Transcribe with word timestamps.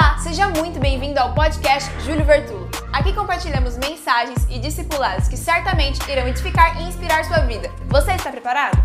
Olá, 0.00 0.16
seja 0.18 0.48
muito 0.50 0.78
bem-vindo 0.78 1.18
ao 1.18 1.34
podcast 1.34 1.90
Júlio 2.02 2.24
Vertulo. 2.24 2.70
Aqui 2.92 3.12
compartilhamos 3.12 3.76
mensagens 3.76 4.46
e 4.48 4.60
discipulados 4.60 5.26
que 5.26 5.36
certamente 5.36 5.98
irão 6.08 6.28
edificar 6.28 6.80
e 6.80 6.84
inspirar 6.84 7.24
sua 7.24 7.38
vida. 7.38 7.68
Você 7.88 8.12
está 8.12 8.30
preparado? 8.30 8.76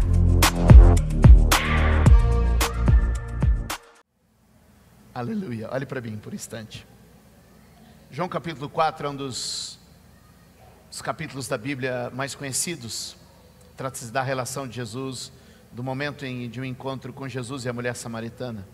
Aleluia. 5.14 5.70
Olhe 5.72 5.86
para 5.86 6.02
mim 6.02 6.18
por 6.18 6.34
um 6.34 6.36
instante. 6.36 6.84
João 8.10 8.28
capítulo 8.28 8.68
4 8.68 9.06
é 9.06 9.10
um 9.12 9.16
dos, 9.16 9.78
dos 10.90 11.04
capítulos 11.04 11.48
da 11.48 11.60
Bíblia 11.60 12.10
mais 12.12 12.34
conhecidos. 12.34 13.16
Trata-se 13.78 14.12
da 14.12 14.24
relação 14.24 14.68
de 14.68 14.78
Jesus, 14.78 15.32
do 15.72 15.84
momento 15.84 16.26
em, 16.26 16.50
de 16.50 16.60
um 16.60 16.66
encontro 16.66 17.14
com 17.14 17.30
Jesus 17.30 17.66
e 17.66 17.70
a 17.70 17.74
mulher 17.74 17.96
samaritana. 17.96 18.68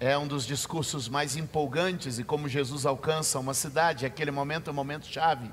É 0.00 0.16
um 0.16 0.28
dos 0.28 0.46
discursos 0.46 1.08
mais 1.08 1.34
empolgantes 1.34 2.20
e 2.20 2.24
como 2.24 2.48
Jesus 2.48 2.86
alcança 2.86 3.38
uma 3.40 3.52
cidade. 3.52 4.06
Aquele 4.06 4.30
momento 4.30 4.68
é 4.68 4.70
um 4.70 4.74
momento 4.76 5.06
chave, 5.06 5.50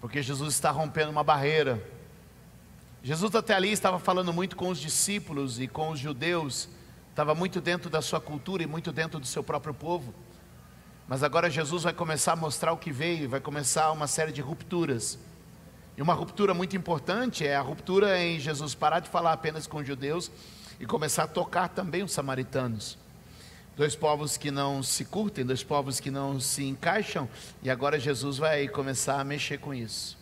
porque 0.00 0.22
Jesus 0.22 0.54
está 0.54 0.70
rompendo 0.70 1.10
uma 1.10 1.24
barreira. 1.24 1.84
Jesus 3.02 3.34
até 3.34 3.54
ali 3.54 3.72
estava 3.72 3.98
falando 3.98 4.32
muito 4.32 4.54
com 4.54 4.68
os 4.68 4.78
discípulos 4.78 5.58
e 5.58 5.66
com 5.66 5.90
os 5.90 5.98
judeus, 5.98 6.68
estava 7.08 7.34
muito 7.34 7.60
dentro 7.60 7.90
da 7.90 8.00
sua 8.00 8.20
cultura 8.20 8.62
e 8.62 8.66
muito 8.66 8.92
dentro 8.92 9.18
do 9.18 9.26
seu 9.26 9.42
próprio 9.42 9.74
povo. 9.74 10.14
Mas 11.08 11.24
agora 11.24 11.50
Jesus 11.50 11.82
vai 11.82 11.92
começar 11.92 12.34
a 12.34 12.36
mostrar 12.36 12.72
o 12.72 12.76
que 12.76 12.92
veio, 12.92 13.28
vai 13.28 13.40
começar 13.40 13.90
uma 13.90 14.06
série 14.06 14.30
de 14.30 14.40
rupturas. 14.40 15.18
E 15.96 16.02
uma 16.02 16.14
ruptura 16.14 16.54
muito 16.54 16.76
importante 16.76 17.44
é 17.44 17.56
a 17.56 17.60
ruptura 17.60 18.16
em 18.22 18.38
Jesus 18.38 18.76
parar 18.76 19.00
de 19.00 19.08
falar 19.08 19.32
apenas 19.32 19.66
com 19.66 19.78
os 19.78 19.86
judeus 19.86 20.30
e 20.78 20.86
começar 20.86 21.24
a 21.24 21.26
tocar 21.26 21.68
também 21.68 22.04
os 22.04 22.12
samaritanos. 22.12 22.99
Dois 23.76 23.96
povos 23.96 24.36
que 24.36 24.50
não 24.50 24.82
se 24.82 25.04
curtem, 25.04 25.44
dois 25.44 25.62
povos 25.62 26.00
que 26.00 26.10
não 26.10 26.38
se 26.38 26.64
encaixam, 26.64 27.28
e 27.62 27.70
agora 27.70 27.98
Jesus 27.98 28.36
vai 28.36 28.68
começar 28.68 29.20
a 29.20 29.24
mexer 29.24 29.58
com 29.58 29.72
isso. 29.72 30.18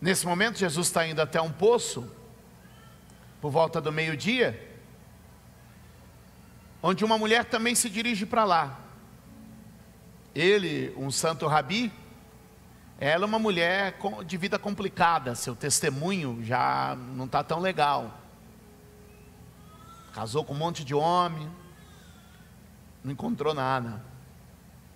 Nesse 0.00 0.26
momento, 0.26 0.58
Jesus 0.58 0.86
está 0.86 1.06
indo 1.06 1.20
até 1.20 1.40
um 1.40 1.50
poço, 1.50 2.10
por 3.40 3.50
volta 3.50 3.80
do 3.80 3.92
meio-dia, 3.92 4.58
onde 6.82 7.04
uma 7.04 7.18
mulher 7.18 7.44
também 7.44 7.74
se 7.74 7.90
dirige 7.90 8.24
para 8.24 8.44
lá. 8.44 8.80
Ele, 10.34 10.94
um 10.96 11.10
santo 11.10 11.46
rabi, 11.46 11.92
ela 12.98 13.24
é 13.24 13.26
uma 13.26 13.38
mulher 13.38 13.98
de 14.24 14.36
vida 14.36 14.58
complicada, 14.58 15.34
seu 15.34 15.54
testemunho 15.54 16.42
já 16.42 16.96
não 17.14 17.26
está 17.26 17.42
tão 17.42 17.58
legal. 17.58 18.25
Casou 20.16 20.42
com 20.42 20.54
um 20.54 20.56
monte 20.56 20.82
de 20.82 20.94
homem, 20.94 21.46
não 23.04 23.12
encontrou 23.12 23.52
nada. 23.52 24.02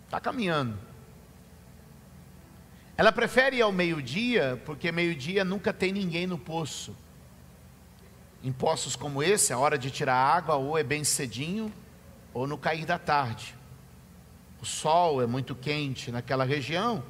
Está 0.07 0.19
caminhando. 0.19 0.79
Ela 2.97 3.13
prefere 3.13 3.57
ir 3.57 3.61
ao 3.61 3.71
meio-dia, 3.71 4.63
porque 4.65 4.91
meio-dia 4.91 5.45
nunca 5.45 5.75
tem 5.75 5.93
ninguém 5.93 6.27
no 6.27 6.39
poço. 6.39 6.97
Em 8.43 8.51
poços 8.51 8.97
como 8.97 9.23
esse, 9.23 9.53
a 9.53 9.59
hora 9.59 9.77
de 9.77 9.91
tirar 9.91 10.15
água 10.15 10.55
ou 10.55 10.79
é 10.79 10.83
bem 10.83 11.05
cedinho, 11.05 11.71
ou 12.33 12.47
no 12.47 12.57
cair 12.57 12.87
da 12.87 12.99
tarde. 12.99 13.55
O 14.59 14.65
sol 14.65 15.21
é 15.21 15.27
muito 15.27 15.55
quente 15.55 16.11
naquela 16.11 16.45
região. 16.45 17.05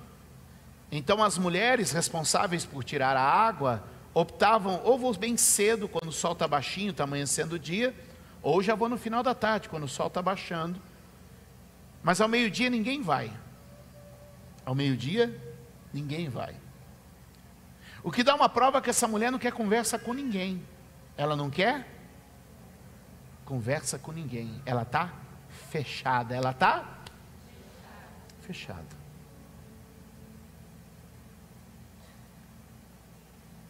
Então 0.91 1.23
as 1.23 1.39
mulheres 1.39 1.93
responsáveis 1.93 2.65
por 2.65 2.83
tirar 2.83 3.17
a 3.17 3.23
água 3.23 3.85
optavam 4.13 4.81
ou 4.85 4.99
vou 4.99 5.17
bem 5.17 5.37
cedo, 5.37 5.89
quando 5.89 6.09
o 6.09 6.13
sol 6.13 6.33
está 6.33 6.47
baixinho, 6.49 6.91
está 6.91 7.05
amanhecendo 7.05 7.57
o 7.57 7.59
dia, 7.59 7.95
ou 8.43 8.63
já 8.63 8.75
vou 8.75 8.89
no 8.89 8.99
final 8.99 9.23
da 9.23 9.35
tarde, 9.35 9.69
quando 9.69 9.85
o 9.85 9.89
sol 9.89 10.09
está 10.09 10.21
baixando. 10.21 10.81
Mas 12.03 12.21
ao 12.21 12.29
meio-dia 12.29 12.71
ninguém 12.71 13.03
vai. 13.03 13.31
Ao 14.65 14.75
meio-dia 14.75 15.39
ninguém 15.93 16.29
vai. 16.29 16.57
O 18.03 18.11
que 18.11 18.23
dá 18.23 18.35
uma 18.35 18.49
prova 18.49 18.81
que 18.81 18.89
essa 18.89 19.07
mulher 19.07 19.31
não 19.31 19.39
quer 19.39 19.53
conversa 19.53 19.99
com 19.99 20.15
ninguém. 20.15 20.63
Ela 21.17 21.37
não 21.37 21.51
quer 21.51 21.87
conversa 23.45 23.99
com 23.99 24.11
ninguém. 24.11 24.63
Ela 24.65 24.83
está 24.83 25.13
fechada. 25.71 26.35
Ela 26.35 26.51
está 26.51 26.99
fechada. 28.41 29.00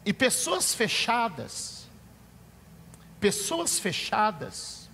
E 0.03 0.11
pessoas 0.11 0.73
fechadas, 0.73 1.87
pessoas 3.19 3.79
fechadas, 3.79 4.89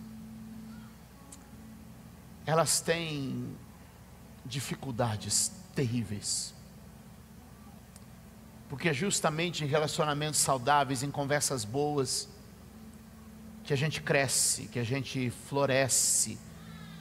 elas 2.45 2.81
têm 2.81 3.55
dificuldades 4.45 5.51
terríveis. 5.75 6.53
Porque 8.69 8.89
é 8.89 8.93
justamente 8.93 9.63
em 9.63 9.67
relacionamentos 9.67 10.39
saudáveis, 10.39 11.03
em 11.03 11.11
conversas 11.11 11.63
boas, 11.63 12.27
que 13.63 13.73
a 13.73 13.77
gente 13.77 14.01
cresce, 14.01 14.67
que 14.67 14.79
a 14.79 14.83
gente 14.83 15.29
floresce, 15.29 16.37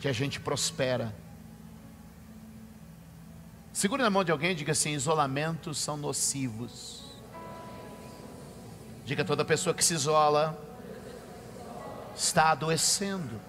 que 0.00 0.08
a 0.08 0.12
gente 0.12 0.40
prospera. 0.40 1.14
Segure 3.72 4.02
na 4.02 4.10
mão 4.10 4.24
de 4.24 4.32
alguém 4.32 4.50
e 4.50 4.54
diga 4.54 4.72
assim: 4.72 4.92
isolamentos 4.92 5.78
são 5.78 5.96
nocivos. 5.96 7.05
Diga 9.06 9.24
toda 9.24 9.44
pessoa 9.44 9.72
que 9.72 9.84
se 9.84 9.94
isola 9.94 10.60
está 12.16 12.50
adoecendo. 12.50 13.40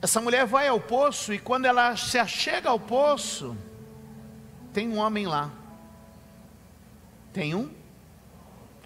Essa 0.00 0.22
mulher 0.22 0.46
vai 0.46 0.68
ao 0.68 0.80
poço 0.80 1.34
e 1.34 1.38
quando 1.38 1.66
ela 1.66 1.94
se 1.98 2.18
achega 2.18 2.70
ao 2.70 2.80
poço, 2.80 3.54
tem 4.72 4.88
um 4.88 4.96
homem 4.96 5.26
lá. 5.26 5.50
Tem 7.30 7.54
um 7.54 7.70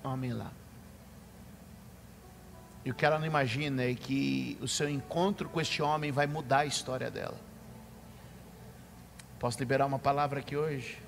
homem 0.02 0.32
lá. 0.32 0.50
E 2.84 2.90
o 2.90 2.94
que 2.94 3.06
ela 3.06 3.20
não 3.20 3.26
imagina 3.26 3.84
é 3.84 3.94
que 3.94 4.58
o 4.60 4.66
seu 4.66 4.90
encontro 4.90 5.48
com 5.48 5.60
este 5.60 5.80
homem 5.80 6.10
vai 6.10 6.26
mudar 6.26 6.58
a 6.58 6.66
história 6.66 7.08
dela. 7.08 7.45
Posso 9.46 9.60
liberar 9.60 9.86
uma 9.86 10.00
palavra 10.00 10.40
aqui 10.40 10.56
hoje? 10.56 11.00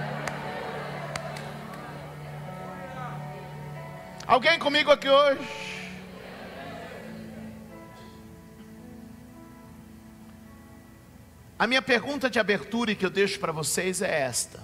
Alguém 4.28 4.58
comigo 4.58 4.90
aqui 4.90 5.08
hoje? 5.08 5.40
A 11.58 11.66
minha 11.66 11.80
pergunta 11.80 12.28
de 12.28 12.38
abertura 12.38 12.92
e 12.92 12.94
que 12.94 13.06
eu 13.06 13.08
deixo 13.08 13.40
para 13.40 13.52
vocês 13.52 14.02
é 14.02 14.20
esta. 14.20 14.62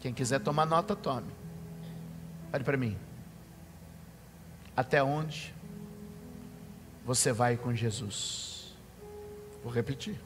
Quem 0.00 0.12
quiser 0.12 0.40
tomar 0.40 0.66
nota, 0.66 0.94
tome. 0.94 1.32
Olhe 2.52 2.62
para 2.62 2.76
mim. 2.76 2.94
Até 4.76 5.02
onde 5.02 5.54
você 7.02 7.32
vai 7.32 7.56
com 7.56 7.74
Jesus? 7.74 8.74
Vou 9.64 9.72
repetir. 9.72 10.20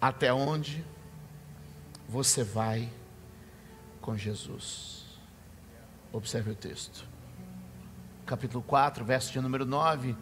Até 0.00 0.32
onde 0.32 0.82
você 2.08 2.42
vai 2.42 2.88
com 4.00 4.16
Jesus? 4.16 5.04
Observe 6.10 6.52
o 6.52 6.54
texto. 6.54 7.11
Capítulo 8.26 8.62
4, 8.62 9.04
verso 9.04 9.32
de 9.32 9.40
número 9.40 9.64
9. 9.64 10.16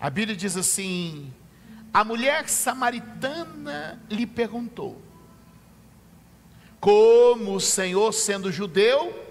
A 0.00 0.10
Bíblia 0.10 0.36
diz 0.36 0.56
assim: 0.56 1.32
A 1.92 2.04
mulher 2.04 2.48
samaritana 2.48 4.00
lhe 4.10 4.26
perguntou: 4.26 5.00
Como 6.80 7.54
o 7.54 7.60
Senhor, 7.60 8.12
sendo 8.12 8.52
judeu, 8.52 9.26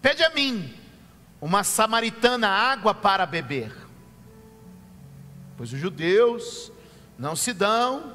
pede 0.00 0.22
a 0.22 0.30
mim, 0.30 0.74
uma 1.40 1.64
samaritana, 1.64 2.48
água 2.48 2.94
para 2.94 3.26
beber? 3.26 3.74
Pois 5.56 5.72
os 5.72 5.78
judeus 5.78 6.72
não 7.18 7.36
se 7.36 7.52
dão 7.52 8.14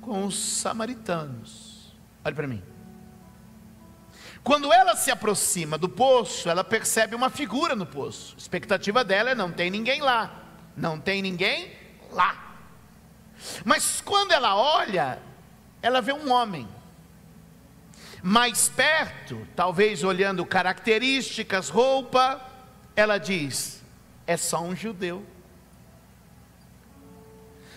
com 0.00 0.24
os 0.24 0.38
samaritanos. 0.38 1.94
Olhe 2.24 2.34
para 2.34 2.46
mim. 2.46 2.69
Quando 4.42 4.72
ela 4.72 4.96
se 4.96 5.10
aproxima 5.10 5.76
do 5.76 5.88
poço, 5.88 6.48
ela 6.48 6.64
percebe 6.64 7.14
uma 7.14 7.28
figura 7.28 7.76
no 7.76 7.84
poço. 7.84 8.34
A 8.36 8.38
expectativa 8.38 9.04
dela 9.04 9.30
é 9.30 9.34
não 9.34 9.52
tem 9.52 9.70
ninguém 9.70 10.00
lá. 10.00 10.44
Não 10.76 10.98
tem 10.98 11.20
ninguém 11.20 11.70
lá. 12.10 12.56
Mas 13.64 14.00
quando 14.00 14.32
ela 14.32 14.56
olha, 14.56 15.18
ela 15.82 16.00
vê 16.00 16.12
um 16.12 16.30
homem. 16.32 16.68
Mais 18.22 18.68
perto, 18.68 19.46
talvez 19.56 20.04
olhando 20.04 20.44
características, 20.44 21.68
roupa, 21.68 22.40
ela 22.94 23.18
diz: 23.18 23.82
é 24.26 24.36
só 24.36 24.62
um 24.62 24.76
judeu. 24.76 25.24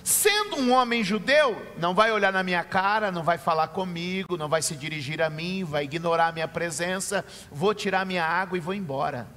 Sendo 0.03 0.57
um 0.57 0.73
homem 0.73 1.01
judeu, 1.01 1.65
não 1.77 1.95
vai 1.95 2.11
olhar 2.11 2.33
na 2.33 2.43
minha 2.43 2.63
cara, 2.63 3.09
não 3.09 3.23
vai 3.23 3.37
falar 3.37 3.69
comigo, 3.69 4.35
não 4.35 4.49
vai 4.49 4.61
se 4.61 4.75
dirigir 4.75 5.21
a 5.21 5.29
mim, 5.29 5.63
vai 5.63 5.85
ignorar 5.85 6.27
a 6.27 6.31
minha 6.33 6.47
presença, 6.47 7.23
vou 7.49 7.73
tirar 7.73 8.05
minha 8.05 8.25
água 8.25 8.57
e 8.57 8.61
vou 8.61 8.73
embora. 8.73 9.27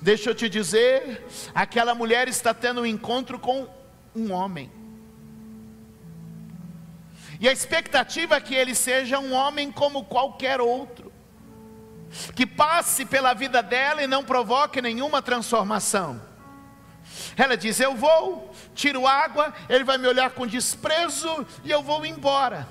Deixa 0.00 0.30
eu 0.30 0.34
te 0.34 0.48
dizer, 0.48 1.26
aquela 1.54 1.94
mulher 1.94 2.26
está 2.26 2.54
tendo 2.54 2.80
um 2.80 2.86
encontro 2.86 3.38
com 3.38 3.68
um 4.16 4.32
homem. 4.32 4.70
E 7.38 7.46
a 7.46 7.52
expectativa 7.52 8.36
é 8.36 8.40
que 8.40 8.54
ele 8.54 8.74
seja 8.74 9.18
um 9.18 9.34
homem 9.34 9.70
como 9.70 10.04
qualquer 10.04 10.58
outro, 10.58 11.12
que 12.34 12.46
passe 12.46 13.04
pela 13.04 13.34
vida 13.34 13.62
dela 13.62 14.02
e 14.02 14.06
não 14.06 14.24
provoque 14.24 14.80
nenhuma 14.80 15.20
transformação. 15.20 16.32
Ela 17.36 17.56
diz: 17.56 17.80
Eu 17.80 17.94
vou, 17.94 18.51
tiro 18.74 19.06
água, 19.06 19.52
ele 19.68 19.84
vai 19.84 19.98
me 19.98 20.08
olhar 20.08 20.30
com 20.30 20.46
desprezo 20.46 21.46
e 21.64 21.70
eu 21.70 21.82
vou 21.82 22.04
embora. 22.04 22.66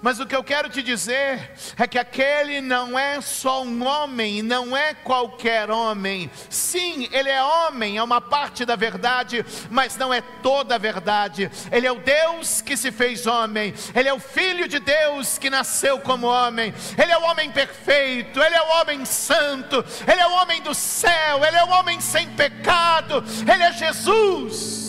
Mas 0.00 0.20
o 0.20 0.26
que 0.26 0.34
eu 0.34 0.44
quero 0.44 0.68
te 0.68 0.82
dizer 0.82 1.52
é 1.78 1.86
que 1.86 1.98
aquele 1.98 2.60
não 2.60 2.98
é 2.98 3.20
só 3.20 3.62
um 3.62 3.84
homem, 3.86 4.42
não 4.42 4.76
é 4.76 4.94
qualquer 4.94 5.70
homem. 5.70 6.30
Sim, 6.48 7.08
ele 7.12 7.28
é 7.28 7.42
homem, 7.42 7.96
é 7.96 8.02
uma 8.02 8.20
parte 8.20 8.64
da 8.64 8.76
verdade, 8.76 9.44
mas 9.70 9.96
não 9.96 10.12
é 10.12 10.20
toda 10.20 10.74
a 10.74 10.78
verdade. 10.78 11.50
Ele 11.70 11.86
é 11.86 11.92
o 11.92 12.00
Deus 12.00 12.60
que 12.60 12.76
se 12.76 12.90
fez 12.90 13.26
homem, 13.26 13.74
ele 13.94 14.08
é 14.08 14.14
o 14.14 14.20
Filho 14.20 14.68
de 14.68 14.78
Deus 14.78 15.38
que 15.38 15.50
nasceu 15.50 15.98
como 16.00 16.26
homem, 16.26 16.72
ele 16.96 17.12
é 17.12 17.18
o 17.18 17.24
homem 17.24 17.50
perfeito, 17.50 18.40
ele 18.40 18.54
é 18.54 18.62
o 18.62 18.80
homem 18.80 19.04
santo, 19.04 19.84
ele 20.10 20.20
é 20.20 20.26
o 20.26 20.32
homem 20.32 20.62
do 20.62 20.74
céu, 20.74 21.44
ele 21.44 21.56
é 21.56 21.64
o 21.64 21.70
homem 21.70 22.00
sem 22.00 22.28
pecado, 22.30 23.24
ele 23.52 23.62
é 23.62 23.72
Jesus. 23.72 24.81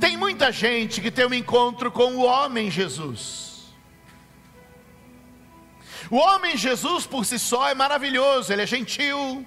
Tem 0.00 0.16
muita 0.16 0.50
gente 0.50 1.00
que 1.00 1.10
tem 1.10 1.26
um 1.26 1.34
encontro 1.34 1.92
com 1.92 2.14
o 2.14 2.24
homem 2.24 2.70
Jesus. 2.70 3.50
O 6.10 6.16
homem 6.16 6.56
Jesus 6.56 7.06
por 7.06 7.24
si 7.26 7.38
só 7.38 7.68
é 7.68 7.74
maravilhoso, 7.74 8.52
ele 8.52 8.62
é 8.62 8.66
gentil, 8.66 9.46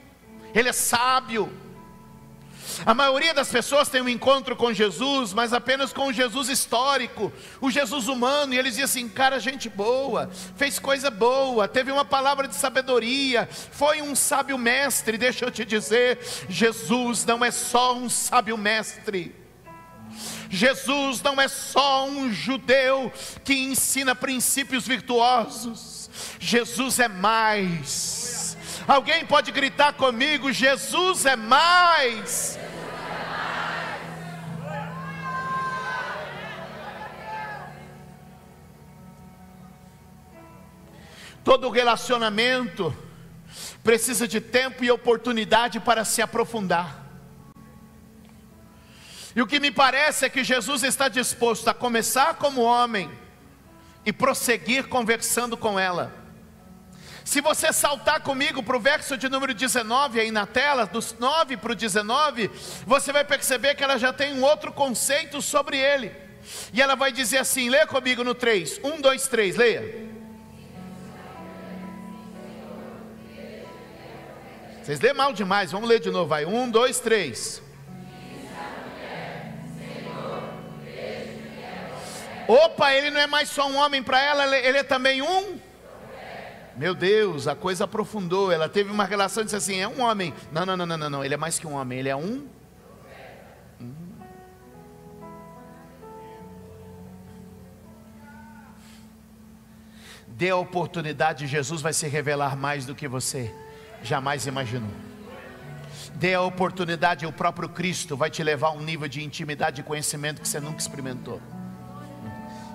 ele 0.53 0.69
é 0.69 0.73
sábio. 0.73 1.51
A 2.85 2.93
maioria 2.93 3.33
das 3.33 3.49
pessoas 3.49 3.89
tem 3.89 4.01
um 4.01 4.07
encontro 4.07 4.55
com 4.55 4.73
Jesus, 4.73 5.33
mas 5.33 5.53
apenas 5.53 5.91
com 5.91 6.07
o 6.07 6.13
Jesus 6.13 6.49
histórico, 6.49 7.31
o 7.59 7.69
Jesus 7.69 8.07
humano, 8.07 8.53
e 8.53 8.57
eles 8.57 8.75
dizem 8.75 8.83
assim: 8.85 9.09
cara, 9.09 9.39
gente 9.39 9.69
boa, 9.69 10.29
fez 10.55 10.79
coisa 10.79 11.09
boa, 11.09 11.67
teve 11.67 11.91
uma 11.91 12.05
palavra 12.05 12.47
de 12.47 12.55
sabedoria, 12.55 13.47
foi 13.51 14.01
um 14.01 14.15
sábio 14.15 14.57
mestre. 14.57 15.17
Deixa 15.17 15.45
eu 15.45 15.51
te 15.51 15.65
dizer: 15.65 16.19
Jesus 16.47 17.25
não 17.25 17.43
é 17.43 17.51
só 17.51 17.95
um 17.95 18.09
sábio 18.09 18.57
mestre, 18.57 19.35
Jesus 20.53 21.19
não 21.23 21.41
é 21.41 21.47
só 21.47 22.07
um 22.07 22.31
judeu 22.31 23.11
que 23.43 23.55
ensina 23.55 24.13
princípios 24.13 24.85
virtuosos, 24.85 26.11
Jesus 26.39 26.99
é 26.99 27.07
mais. 27.07 28.55
Alguém 28.87 29.25
pode 29.25 29.51
gritar 29.51 29.93
comigo: 29.93 30.51
Jesus 30.51 31.25
é 31.25 31.35
mais. 31.35 32.59
Todo 41.43 41.71
relacionamento 41.71 42.95
precisa 43.83 44.27
de 44.27 44.39
tempo 44.39 44.83
e 44.83 44.91
oportunidade 44.91 45.79
para 45.79 46.05
se 46.05 46.21
aprofundar. 46.21 47.02
E 49.35 49.41
o 49.41 49.47
que 49.47 49.59
me 49.59 49.71
parece 49.71 50.25
é 50.25 50.29
que 50.29 50.43
Jesus 50.43 50.83
está 50.83 51.07
disposto 51.07 51.67
a 51.67 51.73
começar 51.73 52.35
como 52.35 52.61
homem 52.61 53.09
e 54.05 54.13
prosseguir 54.13 54.87
conversando 54.87 55.57
com 55.57 55.79
ela. 55.79 56.13
Se 57.25 57.39
você 57.41 57.71
saltar 57.71 58.19
comigo 58.19 58.61
para 58.61 58.75
o 58.75 58.79
verso 58.79 59.17
de 59.17 59.29
número 59.29 59.53
19 59.53 60.19
aí 60.19 60.29
na 60.29 60.45
tela, 60.45 60.85
dos 60.85 61.15
9 61.17 61.57
para 61.57 61.71
o 61.71 61.75
19, 61.75 62.51
você 62.85 63.13
vai 63.13 63.23
perceber 63.23 63.75
que 63.75 63.83
ela 63.83 63.97
já 63.97 64.11
tem 64.11 64.33
um 64.33 64.43
outro 64.43 64.71
conceito 64.71 65.41
sobre 65.41 65.77
ele. 65.77 66.11
E 66.73 66.81
ela 66.81 66.95
vai 66.95 67.11
dizer 67.11 67.37
assim: 67.37 67.69
lê 67.69 67.85
comigo 67.87 68.23
no 68.23 68.35
3. 68.35 68.81
1, 68.83 69.01
2, 69.01 69.27
3, 69.27 69.55
leia. 69.55 70.13
Vocês 74.83 74.99
lê 74.99 75.13
mal 75.13 75.31
demais, 75.31 75.71
vamos 75.71 75.87
ler 75.87 76.01
de 76.01 76.11
novo, 76.11 76.27
vai. 76.27 76.45
1, 76.45 76.69
2, 76.69 76.99
3. 76.99 77.62
Opa, 82.47 82.93
ele 82.93 83.09
não 83.09 83.19
é 83.19 83.27
mais 83.27 83.49
só 83.49 83.67
um 83.67 83.77
homem 83.77 84.03
para 84.03 84.21
ela, 84.21 84.57
ele 84.57 84.77
é 84.77 84.83
também 84.83 85.21
um. 85.21 85.59
Meu 86.75 86.95
Deus, 86.95 87.47
a 87.47 87.55
coisa 87.55 87.83
aprofundou. 87.83 88.51
Ela 88.51 88.67
teve 88.67 88.89
uma 88.89 89.05
relação 89.05 89.41
e 89.41 89.45
disse 89.45 89.55
assim: 89.55 89.79
é 89.79 89.87
um 89.87 90.01
homem. 90.01 90.33
Não, 90.51 90.65
não, 90.65 90.75
não, 90.75 90.85
não, 90.85 91.09
não, 91.09 91.25
ele 91.25 91.33
é 91.33 91.37
mais 91.37 91.59
que 91.59 91.67
um 91.67 91.73
homem, 91.73 91.99
ele 91.99 92.09
é 92.09 92.15
um. 92.15 92.47
Hum. 93.79 93.95
Dê 100.27 100.49
a 100.49 100.57
oportunidade, 100.57 101.45
Jesus 101.45 101.81
vai 101.81 101.93
se 101.93 102.07
revelar 102.07 102.57
mais 102.57 102.85
do 102.85 102.95
que 102.95 103.07
você 103.07 103.53
jamais 104.01 104.47
imaginou. 104.47 104.89
Dê 106.15 106.33
a 106.33 106.41
oportunidade, 106.41 107.25
o 107.25 107.31
próprio 107.31 107.69
Cristo 107.69 108.17
vai 108.17 108.29
te 108.29 108.43
levar 108.43 108.69
a 108.69 108.71
um 108.71 108.81
nível 108.81 109.07
de 109.07 109.23
intimidade 109.23 109.81
e 109.81 109.83
conhecimento 109.83 110.41
que 110.41 110.47
você 110.47 110.59
nunca 110.59 110.79
experimentou. 110.79 111.39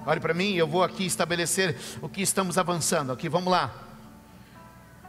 Olhe 0.07 0.21
para 0.21 0.33
mim, 0.33 0.55
eu 0.55 0.67
vou 0.67 0.83
aqui 0.83 1.05
estabelecer 1.05 1.77
o 2.01 2.09
que 2.09 2.23
estamos 2.23 2.57
avançando. 2.57 3.13
Aqui, 3.13 3.29
vamos 3.29 3.51
lá. 3.51 3.73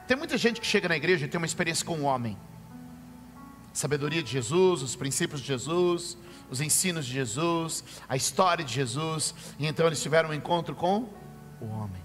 Tem 0.07 0.17
muita 0.17 0.37
gente 0.37 0.59
que 0.59 0.67
chega 0.67 0.89
na 0.89 0.97
igreja 0.97 1.25
e 1.25 1.29
tem 1.29 1.37
uma 1.37 1.45
experiência 1.45 1.85
com 1.85 1.99
o 1.99 2.03
homem. 2.03 2.37
Sabedoria 3.71 4.23
de 4.23 4.31
Jesus, 4.31 4.81
os 4.81 4.95
princípios 4.95 5.39
de 5.39 5.47
Jesus, 5.47 6.17
os 6.49 6.61
ensinos 6.61 7.05
de 7.05 7.13
Jesus, 7.13 7.83
a 8.07 8.15
história 8.15 8.65
de 8.65 8.73
Jesus, 8.73 9.35
e 9.59 9.67
então 9.67 9.85
eles 9.85 10.01
tiveram 10.01 10.29
um 10.29 10.33
encontro 10.33 10.75
com 10.75 11.07
o 11.61 11.67
homem. 11.67 12.01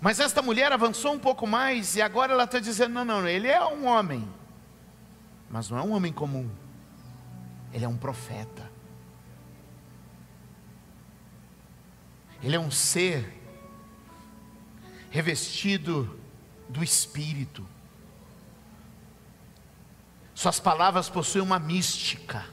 Mas 0.00 0.20
esta 0.20 0.40
mulher 0.42 0.70
avançou 0.72 1.12
um 1.12 1.18
pouco 1.18 1.46
mais 1.46 1.96
e 1.96 2.02
agora 2.02 2.32
ela 2.32 2.44
está 2.44 2.58
dizendo: 2.58 2.92
não, 2.92 3.04
não, 3.04 3.28
ele 3.28 3.48
é 3.48 3.64
um 3.64 3.86
homem, 3.86 4.28
mas 5.50 5.68
não 5.70 5.78
é 5.78 5.82
um 5.82 5.92
homem 5.92 6.12
comum, 6.12 6.48
ele 7.72 7.84
é 7.84 7.88
um 7.88 7.96
profeta. 7.96 8.73
Ele 12.44 12.56
é 12.56 12.60
um 12.60 12.70
ser 12.70 13.40
revestido 15.10 16.20
do 16.68 16.84
Espírito. 16.84 17.66
Suas 20.34 20.60
palavras 20.60 21.08
possuem 21.08 21.42
uma 21.42 21.58
mística, 21.58 22.44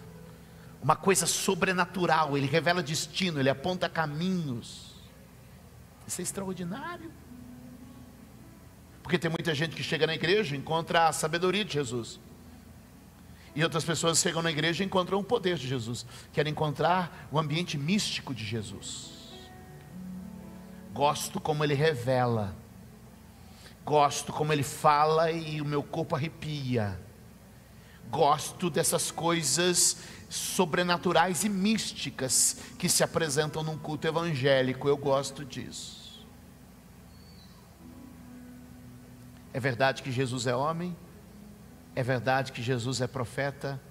uma 0.82 0.96
coisa 0.96 1.26
sobrenatural. 1.26 2.38
Ele 2.38 2.48
revela 2.48 2.82
destino, 2.82 3.38
ele 3.38 3.50
aponta 3.50 3.90
caminhos. 3.90 4.96
Isso 6.08 6.22
é 6.22 6.24
extraordinário. 6.24 7.12
Porque 9.04 9.20
tem 9.20 9.30
muita 9.30 9.54
gente 9.54 9.76
que 9.76 9.84
chega 9.84 10.08
na 10.08 10.16
igreja 10.16 10.56
e 10.56 10.58
encontra 10.58 11.10
a 11.10 11.12
sabedoria 11.12 11.66
de 11.66 11.74
Jesus. 11.74 12.18
E 13.54 13.62
outras 13.62 13.84
pessoas 13.84 14.20
chegam 14.20 14.42
na 14.42 14.52
igreja 14.52 14.84
e 14.84 14.86
encontram 14.86 15.20
o 15.20 15.24
poder 15.24 15.58
de 15.58 15.68
Jesus. 15.68 16.06
Querem 16.32 16.52
encontrar 16.52 17.28
o 17.30 17.38
ambiente 17.38 17.78
místico 17.78 18.34
de 18.34 18.46
Jesus. 18.46 19.21
Gosto 20.94 21.40
como 21.40 21.64
ele 21.64 21.74
revela, 21.74 22.56
gosto 23.86 24.32
como 24.32 24.52
ele 24.54 24.64
fala 24.64 25.32
e 25.32 25.62
o 25.62 25.66
meu 25.66 25.82
corpo 25.82 26.16
arrepia, 26.16 27.00
gosto 28.10 28.70
dessas 28.70 29.10
coisas 29.12 29.98
sobrenaturais 30.30 31.44
e 31.44 31.50
místicas 31.50 32.58
que 32.78 32.88
se 32.88 33.04
apresentam 33.04 33.64
num 33.64 33.78
culto 33.78 34.08
evangélico, 34.08 34.88
eu 34.88 34.98
gosto 34.98 35.44
disso. 35.44 36.26
É 39.54 39.60
verdade 39.60 40.02
que 40.02 40.12
Jesus 40.12 40.48
é 40.48 40.56
homem, 40.56 40.96
é 41.96 42.02
verdade 42.02 42.52
que 42.54 42.62
Jesus 42.62 43.02
é 43.02 43.08
profeta, 43.08 43.82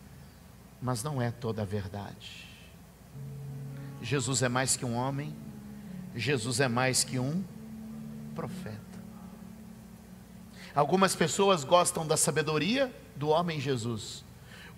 mas 0.81 1.03
não 1.03 1.21
é 1.21 1.31
toda 1.31 1.63
a 1.63 1.67
verdade. 1.67 2.49
Jesus 4.01 4.43
é 4.43 4.49
mais 4.49 4.77
que 4.77 4.87
um 4.87 4.95
homem, 4.95 5.37
Jesus 6.21 6.61
é 6.61 6.69
mais 6.69 7.03
que 7.03 7.19
um 7.19 7.43
profeta. 8.35 8.79
Algumas 10.75 11.17
pessoas 11.17 11.65
gostam 11.65 12.07
da 12.07 12.17
sabedoria 12.17 12.95
do 13.17 13.29
homem 13.29 13.59
Jesus, 13.59 14.23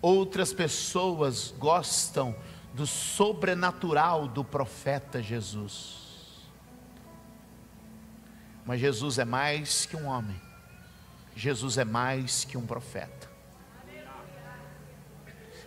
outras 0.01 0.53
pessoas 0.53 1.53
gostam 1.59 2.35
do 2.75 2.87
sobrenatural 2.87 4.29
do 4.29 4.45
profeta 4.45 5.21
Jesus. 5.21 6.01
Mas 8.65 8.81
Jesus 8.81 9.19
é 9.19 9.25
mais 9.25 9.85
que 9.85 9.97
um 9.97 10.07
homem, 10.07 10.41
Jesus 11.35 11.77
é 11.77 11.85
mais 11.85 12.45
que 12.45 12.57
um 12.57 12.65
profeta. 12.65 13.32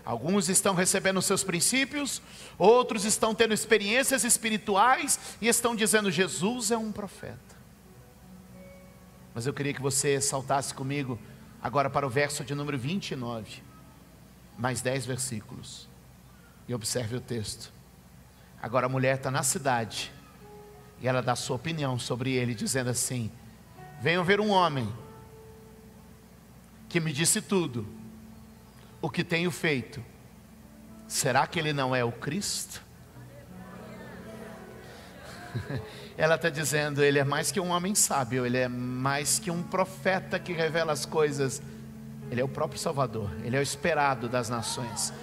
Alguns 0.05 0.49
estão 0.49 0.75
recebendo 0.75 1.19
seus 1.19 1.43
princípios, 1.43 2.21
outros 2.59 3.05
estão 3.05 3.33
tendo 3.33 3.55
experiências 3.55 4.23
espirituais 4.23 5.19
e 5.41 5.47
estão 5.47 5.75
dizendo: 5.75 6.11
Jesus 6.11 6.69
é 6.69 6.77
um 6.77 6.91
profeta. 6.91 7.55
Mas 9.33 9.47
eu 9.47 9.53
queria 9.53 9.73
que 9.73 9.81
você 9.81 10.21
saltasse 10.21 10.73
comigo 10.73 11.19
agora 11.61 11.89
para 11.89 12.05
o 12.05 12.09
verso 12.09 12.43
de 12.43 12.53
número 12.53 12.77
29, 12.77 13.63
mais 14.59 14.79
10 14.81 15.07
versículos, 15.07 15.89
e 16.67 16.75
observe 16.75 17.15
o 17.15 17.21
texto. 17.21 17.73
Agora 18.61 18.85
a 18.85 18.89
mulher 18.89 19.17
está 19.17 19.31
na 19.31 19.41
cidade 19.41 20.13
e 21.01 21.07
ela 21.07 21.21
dá 21.21 21.35
sua 21.35 21.55
opinião 21.55 21.97
sobre 21.97 22.31
ele, 22.33 22.53
dizendo 22.53 22.91
assim: 22.91 23.31
Venham 23.99 24.23
ver 24.23 24.39
um 24.39 24.51
homem 24.51 24.87
que 26.87 26.99
me 26.99 27.11
disse 27.11 27.41
tudo 27.41 28.04
o 29.05 29.09
que 29.09 29.23
tenho 29.23 29.51
feito, 29.51 30.03
será 31.07 31.45
que 31.45 31.59
ele 31.59 31.71
não 31.71 31.95
é 31.95 32.03
o 32.03 32.11
Cristo? 32.11 32.81
Ela 36.17 36.33
está 36.33 36.49
dizendo, 36.49 37.03
ele 37.03 37.19
é 37.19 37.23
mais 37.23 37.51
que 37.51 37.59
um 37.59 37.69
homem 37.69 37.93
sábio, 37.93 38.47
ele 38.47 38.57
é 38.57 38.67
mais 38.67 39.37
que 39.37 39.51
um 39.51 39.61
profeta 39.61 40.39
que 40.39 40.53
revela 40.53 40.91
as 40.91 41.05
coisas, 41.05 41.61
ele 42.31 42.41
é 42.41 42.43
o 42.43 42.47
próprio 42.47 42.79
Salvador, 42.79 43.29
ele 43.43 43.55
é 43.55 43.59
o 43.59 43.61
esperado 43.61 44.27
das 44.27 44.49
nações. 44.49 45.13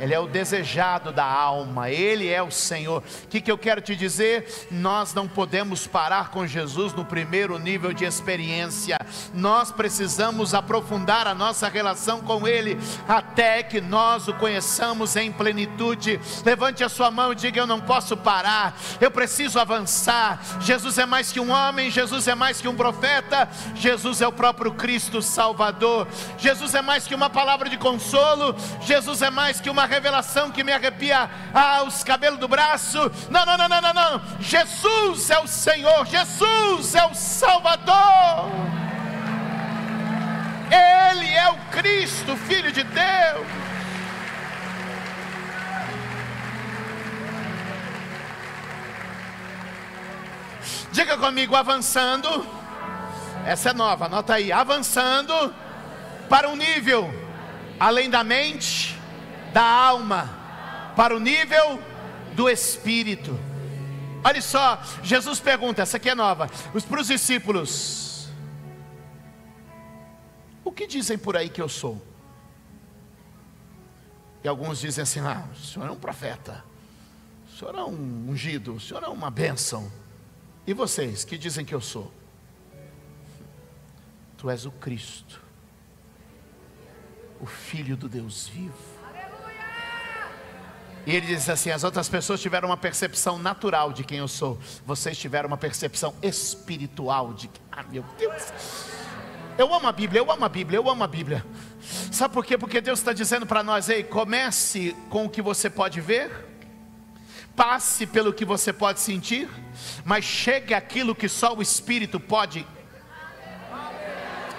Ele 0.00 0.14
é 0.14 0.18
o 0.18 0.26
desejado 0.26 1.12
da 1.12 1.24
alma, 1.24 1.90
Ele 1.90 2.28
é 2.28 2.42
o 2.42 2.50
Senhor. 2.50 3.02
O 3.24 3.28
que, 3.28 3.40
que 3.40 3.50
eu 3.50 3.58
quero 3.58 3.80
te 3.80 3.94
dizer? 3.94 4.66
Nós 4.70 5.14
não 5.14 5.28
podemos 5.28 5.86
parar 5.86 6.30
com 6.30 6.46
Jesus 6.46 6.92
no 6.92 7.04
primeiro 7.04 7.58
nível 7.58 7.92
de 7.92 8.04
experiência, 8.04 8.98
nós 9.32 9.70
precisamos 9.70 10.54
aprofundar 10.54 11.26
a 11.26 11.34
nossa 11.34 11.68
relação 11.68 12.20
com 12.20 12.46
Ele 12.46 12.78
até 13.08 13.62
que 13.62 13.80
nós 13.80 14.28
o 14.28 14.34
conheçamos 14.34 15.16
em 15.16 15.30
plenitude. 15.30 16.20
Levante 16.44 16.82
a 16.82 16.88
sua 16.88 17.10
mão 17.10 17.32
e 17.32 17.36
diga: 17.36 17.60
Eu 17.60 17.66
não 17.66 17.80
posso 17.80 18.16
parar, 18.16 18.76
eu 19.00 19.10
preciso 19.10 19.58
avançar. 19.58 20.42
Jesus 20.60 20.98
é 20.98 21.06
mais 21.06 21.30
que 21.30 21.40
um 21.40 21.50
homem, 21.50 21.90
Jesus 21.90 22.26
é 22.26 22.34
mais 22.34 22.60
que 22.60 22.68
um 22.68 22.74
profeta, 22.74 23.48
Jesus 23.74 24.20
é 24.20 24.26
o 24.26 24.32
próprio 24.32 24.72
Cristo 24.72 25.22
Salvador, 25.22 26.06
Jesus 26.38 26.74
é 26.74 26.82
mais 26.82 27.06
que 27.06 27.14
uma 27.14 27.30
palavra 27.30 27.68
de 27.68 27.76
consolo, 27.76 28.54
Jesus 28.80 29.22
é 29.22 29.30
mais 29.30 29.60
que 29.60 29.70
uma 29.70 29.81
revelação 29.86 30.50
que 30.50 30.64
me 30.64 30.72
arrepia 30.72 31.30
aos 31.52 32.02
cabelos 32.04 32.38
do 32.38 32.48
braço. 32.48 32.98
Não, 33.30 33.44
não, 33.44 33.56
não, 33.56 33.68
não, 33.68 33.80
não, 33.80 33.94
não. 33.94 34.22
Jesus 34.40 35.30
é 35.30 35.38
o 35.38 35.46
Senhor, 35.46 36.06
Jesus 36.06 36.94
é 36.94 37.04
o 37.06 37.14
Salvador. 37.14 38.50
Ele 40.70 41.28
é 41.28 41.50
o 41.50 41.56
Cristo, 41.70 42.36
Filho 42.36 42.72
de 42.72 42.82
Deus. 42.82 43.46
Diga 50.92 51.16
comigo, 51.16 51.56
avançando. 51.56 52.46
Essa 53.46 53.70
é 53.70 53.72
nova, 53.72 54.06
anota 54.06 54.34
aí. 54.34 54.52
Avançando 54.52 55.54
para 56.28 56.48
um 56.48 56.56
nível 56.56 57.12
além 57.80 58.08
da 58.08 58.22
mente, 58.22 58.96
da 59.52 59.62
alma 59.62 60.42
para 60.96 61.16
o 61.16 61.20
nível 61.20 61.78
do 62.34 62.48
espírito. 62.48 63.38
Olha 64.24 64.40
só, 64.40 64.80
Jesus 65.02 65.40
pergunta, 65.40 65.82
essa 65.82 65.96
aqui 65.96 66.08
é 66.10 66.14
nova, 66.14 66.48
para 66.88 67.00
os 67.00 67.06
discípulos: 67.08 68.28
O 70.64 70.70
que 70.70 70.86
dizem 70.86 71.18
por 71.18 71.36
aí 71.36 71.48
que 71.48 71.60
eu 71.60 71.68
sou? 71.68 72.00
E 74.44 74.48
alguns 74.48 74.80
dizem 74.80 75.02
assim: 75.02 75.20
Ah, 75.20 75.46
o 75.52 75.56
senhor 75.56 75.88
é 75.88 75.90
um 75.90 75.98
profeta, 75.98 76.64
o 77.48 77.56
senhor 77.56 77.74
é 77.74 77.84
um 77.84 78.30
ungido, 78.30 78.74
o 78.74 78.80
senhor 78.80 79.02
é 79.02 79.08
uma 79.08 79.30
bênção. 79.30 79.90
E 80.66 80.72
vocês, 80.72 81.24
que 81.24 81.36
dizem 81.36 81.64
que 81.64 81.74
eu 81.74 81.80
sou? 81.80 82.12
Tu 84.38 84.48
és 84.48 84.64
o 84.64 84.70
Cristo, 84.70 85.40
o 87.40 87.46
Filho 87.46 87.96
do 87.96 88.08
Deus 88.08 88.48
vivo. 88.48 88.91
E 91.06 91.14
ele 91.16 91.26
diz 91.26 91.48
assim: 91.48 91.70
as 91.70 91.84
outras 91.84 92.08
pessoas 92.08 92.40
tiveram 92.40 92.68
uma 92.68 92.76
percepção 92.76 93.38
natural 93.38 93.92
de 93.92 94.04
quem 94.04 94.18
eu 94.18 94.28
sou, 94.28 94.58
vocês 94.86 95.18
tiveram 95.18 95.48
uma 95.48 95.56
percepção 95.56 96.14
espiritual 96.22 97.32
de. 97.32 97.50
Ah, 97.70 97.82
meu 97.82 98.04
Deus! 98.18 98.92
Eu 99.58 99.72
amo 99.74 99.86
a 99.86 99.92
Bíblia, 99.92 100.20
eu 100.20 100.30
amo 100.30 100.44
a 100.44 100.48
Bíblia, 100.48 100.78
eu 100.78 100.88
amo 100.88 101.04
a 101.04 101.06
Bíblia. 101.06 101.44
Sabe 102.10 102.32
por 102.32 102.44
quê? 102.44 102.56
Porque 102.56 102.80
Deus 102.80 102.98
está 102.98 103.12
dizendo 103.12 103.46
para 103.46 103.62
nós: 103.62 103.88
ei, 103.88 104.02
comece 104.02 104.96
com 105.10 105.26
o 105.26 105.28
que 105.28 105.42
você 105.42 105.68
pode 105.68 106.00
ver, 106.00 106.30
passe 107.54 108.06
pelo 108.06 108.32
que 108.32 108.44
você 108.44 108.72
pode 108.72 109.00
sentir, 109.00 109.48
mas 110.04 110.24
chegue 110.24 110.72
aquilo 110.72 111.14
que 111.14 111.28
só 111.28 111.54
o 111.54 111.60
Espírito 111.60 112.18
pode 112.18 112.66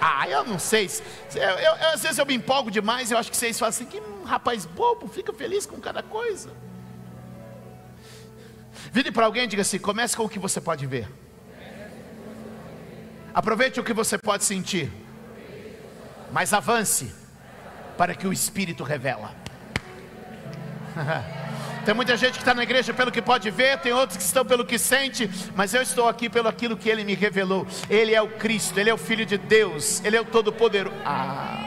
ah, 0.05 0.27
eu 0.27 0.43
não 0.43 0.59
sei. 0.59 0.89
Eu, 1.33 1.41
eu, 1.41 1.73
às 1.93 2.03
vezes 2.03 2.17
eu 2.17 2.25
me 2.25 2.33
empolgo 2.33 2.69
demais. 2.69 3.09
Eu 3.09 3.17
acho 3.17 3.31
que 3.31 3.37
vocês 3.37 3.57
falam 3.57 3.69
assim: 3.69 3.85
que 3.85 4.01
rapaz 4.25 4.65
bobo, 4.65 5.07
fica 5.07 5.31
feliz 5.31 5.65
com 5.65 5.79
cada 5.79 6.03
coisa. 6.03 6.51
Vire 8.91 9.13
para 9.13 9.25
alguém 9.25 9.45
e 9.45 9.47
diga 9.47 9.61
assim: 9.61 9.79
comece 9.79 10.17
com 10.17 10.25
o 10.25 10.29
que 10.29 10.37
você 10.37 10.59
pode 10.59 10.85
ver. 10.85 11.07
Aproveite 13.33 13.79
o 13.79 13.83
que 13.83 13.93
você 13.93 14.17
pode 14.17 14.43
sentir. 14.43 14.91
Mas 16.33 16.51
avance 16.51 17.15
para 17.97 18.13
que 18.13 18.27
o 18.27 18.33
Espírito 18.33 18.83
revela. 18.83 19.33
Tem 21.85 21.93
muita 21.93 22.15
gente 22.15 22.33
que 22.33 22.39
está 22.39 22.53
na 22.53 22.63
igreja 22.63 22.93
pelo 22.93 23.11
que 23.11 23.21
pode 23.21 23.51
ver, 23.51 23.77
tem 23.79 23.91
outros 23.91 24.15
que 24.15 24.23
estão 24.23 24.45
pelo 24.45 24.65
que 24.65 24.79
sente, 24.79 25.29
mas 25.53 25.73
eu 25.73 25.81
estou 25.81 26.07
aqui 26.07 26.29
pelo 26.29 26.47
aquilo 26.47 26.77
que 26.77 26.87
Ele 26.87 27.03
me 27.03 27.13
revelou. 27.13 27.67
Ele 27.89 28.15
é 28.15 28.21
o 28.21 28.29
Cristo, 28.29 28.79
Ele 28.79 28.89
é 28.89 28.93
o 28.93 28.97
Filho 28.97 29.25
de 29.25 29.37
Deus, 29.37 30.03
Ele 30.05 30.15
é 30.15 30.21
o 30.21 30.25
Todo-Poderoso. 30.25 30.95
Ah. 31.05 31.59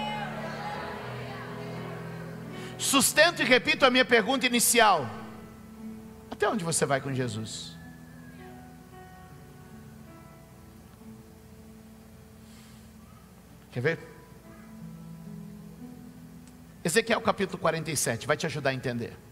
Sustento 2.79 3.43
e 3.43 3.45
repito 3.45 3.85
a 3.85 3.91
minha 3.91 4.07
pergunta 4.07 4.47
inicial: 4.47 5.07
Até 6.31 6.49
onde 6.49 6.65
você 6.65 6.87
vai 6.87 6.99
com 6.99 7.13
Jesus? 7.13 7.77
Quer 13.71 13.81
ver? 13.81 13.99
Ezequiel 16.83 17.21
capítulo 17.21 17.59
47 17.59 18.27
vai 18.27 18.37
te 18.39 18.47
ajudar 18.47 18.71
a 18.71 18.75
entender. 18.75 19.26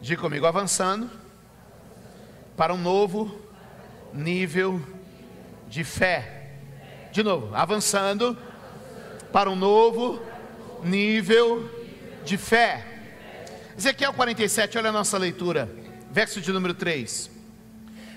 Diga 0.00 0.22
comigo, 0.22 0.46
avançando 0.46 1.10
para 2.56 2.72
um 2.72 2.78
novo 2.78 3.36
nível 4.14 4.80
de 5.68 5.82
fé. 5.82 6.52
De 7.10 7.20
novo, 7.20 7.52
avançando 7.52 8.38
para 9.32 9.50
um 9.50 9.56
novo 9.56 10.22
nível 10.84 11.68
de 12.24 12.36
fé. 12.36 12.86
Ezequiel 13.76 14.12
47, 14.12 14.78
olha 14.78 14.90
a 14.90 14.92
nossa 14.92 15.18
leitura, 15.18 15.68
verso 16.12 16.40
de 16.40 16.52
número 16.52 16.74
3. 16.74 17.28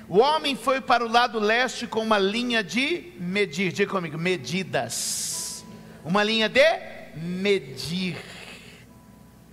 O 0.08 0.20
homem 0.20 0.56
foi 0.56 0.82
para 0.82 1.04
o 1.04 1.12
lado 1.12 1.40
leste 1.40 1.88
com 1.88 2.02
uma 2.02 2.20
linha 2.20 2.64
de 2.64 3.12
medir, 3.18 3.72
diga 3.72 3.90
comigo, 3.90 4.20
medidas. 4.20 5.66
Uma 6.06 6.24
linha 6.24 6.48
de 6.48 6.62
medir 7.16 8.18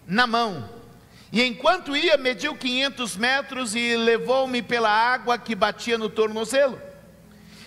na 0.07 0.27
mão 0.27 0.78
E 1.31 1.45
enquanto 1.45 1.97
ia, 1.97 2.17
mediu 2.17 2.55
500 2.55 3.17
metros 3.17 3.75
e 3.75 3.97
levou-me 3.97 4.63
pela 4.63 4.91
água 4.91 5.37
que 5.37 5.55
batia 5.55 5.99
no 5.99 6.09
tornozelo. 6.09 6.81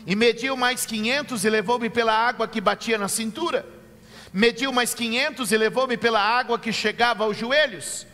E 0.06 0.15
mediu 0.15 0.58
mais 0.58 0.86
500 0.86 1.46
e 1.46 1.50
levou-me 1.50 1.89
pela 1.89 2.13
água 2.13 2.48
que 2.48 2.60
batia 2.60 2.98
na 2.98 3.08
cintura. 3.08 3.65
Mediu 4.34 4.72
mais 4.72 4.94
500 4.94 5.51
e 5.51 5.58
levou-me 5.58 5.96
pela 5.96 6.20
água 6.20 6.58
que 6.58 6.74
chegava 6.74 7.24
aos 7.24 7.38
joelhos. 7.38 8.08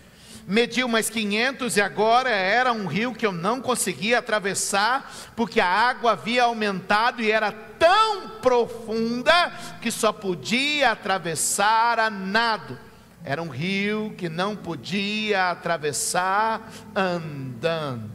Mediu 0.45 0.87
mais 0.87 1.09
500 1.09 1.77
e 1.77 1.81
agora 1.81 2.29
era 2.29 2.71
um 2.71 2.87
rio 2.87 3.13
que 3.13 3.25
eu 3.25 3.31
não 3.31 3.61
conseguia 3.61 4.19
atravessar, 4.19 5.13
porque 5.35 5.59
a 5.59 5.67
água 5.67 6.13
havia 6.13 6.43
aumentado 6.43 7.21
e 7.21 7.31
era 7.31 7.51
tão 7.51 8.29
profunda 8.41 9.51
que 9.81 9.91
só 9.91 10.11
podia 10.11 10.91
atravessar 10.91 11.99
a 11.99 12.09
nado. 12.09 12.79
Era 13.27 13.43
um 13.43 13.49
rio 13.49 14.13
que 14.17 14.29
não 14.29 14.55
podia 14.55 15.51
atravessar 15.51 16.71
andando. 16.95 18.09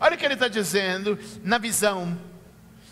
Olha 0.00 0.16
o 0.16 0.18
que 0.18 0.24
ele 0.24 0.34
está 0.34 0.48
dizendo 0.48 1.16
na 1.44 1.58
visão: 1.58 2.18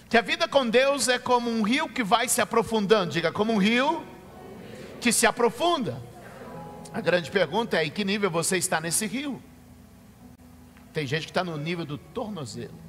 que 0.09 0.17
a 0.17 0.23
vida 0.23 0.47
com 0.47 0.71
Deus 0.71 1.09
é 1.09 1.19
como 1.19 1.51
um 1.51 1.63
rio 1.63 1.89
que 1.89 2.05
vai 2.05 2.29
se 2.29 2.41
aprofundando. 2.41 3.11
Diga, 3.11 3.33
como 3.33 3.53
um 3.53 3.59
rio 3.59 4.07
que 5.01 5.11
se 5.11 5.27
aprofunda. 5.27 6.01
A 6.93 7.01
grande 7.01 7.29
pergunta 7.29 7.79
é: 7.79 7.87
em 7.87 7.91
que 7.91 8.05
nível 8.05 8.31
você 8.31 8.57
está 8.57 8.81
nesse 8.81 9.07
rio? 9.07 9.43
Tem 10.93 11.05
gente 11.05 11.25
que 11.25 11.33
está 11.33 11.43
no 11.43 11.57
nível 11.57 11.85
do 11.85 11.99
tornozelo. 11.99 12.86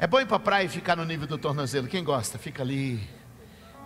É 0.00 0.06
bom 0.06 0.20
ir 0.20 0.26
para 0.26 0.36
a 0.36 0.40
praia 0.40 0.64
e 0.64 0.68
ficar 0.68 0.94
no 0.94 1.04
nível 1.04 1.26
do 1.26 1.36
tornozelo. 1.36 1.88
Quem 1.88 2.04
gosta, 2.04 2.38
fica 2.38 2.62
ali. 2.62 3.00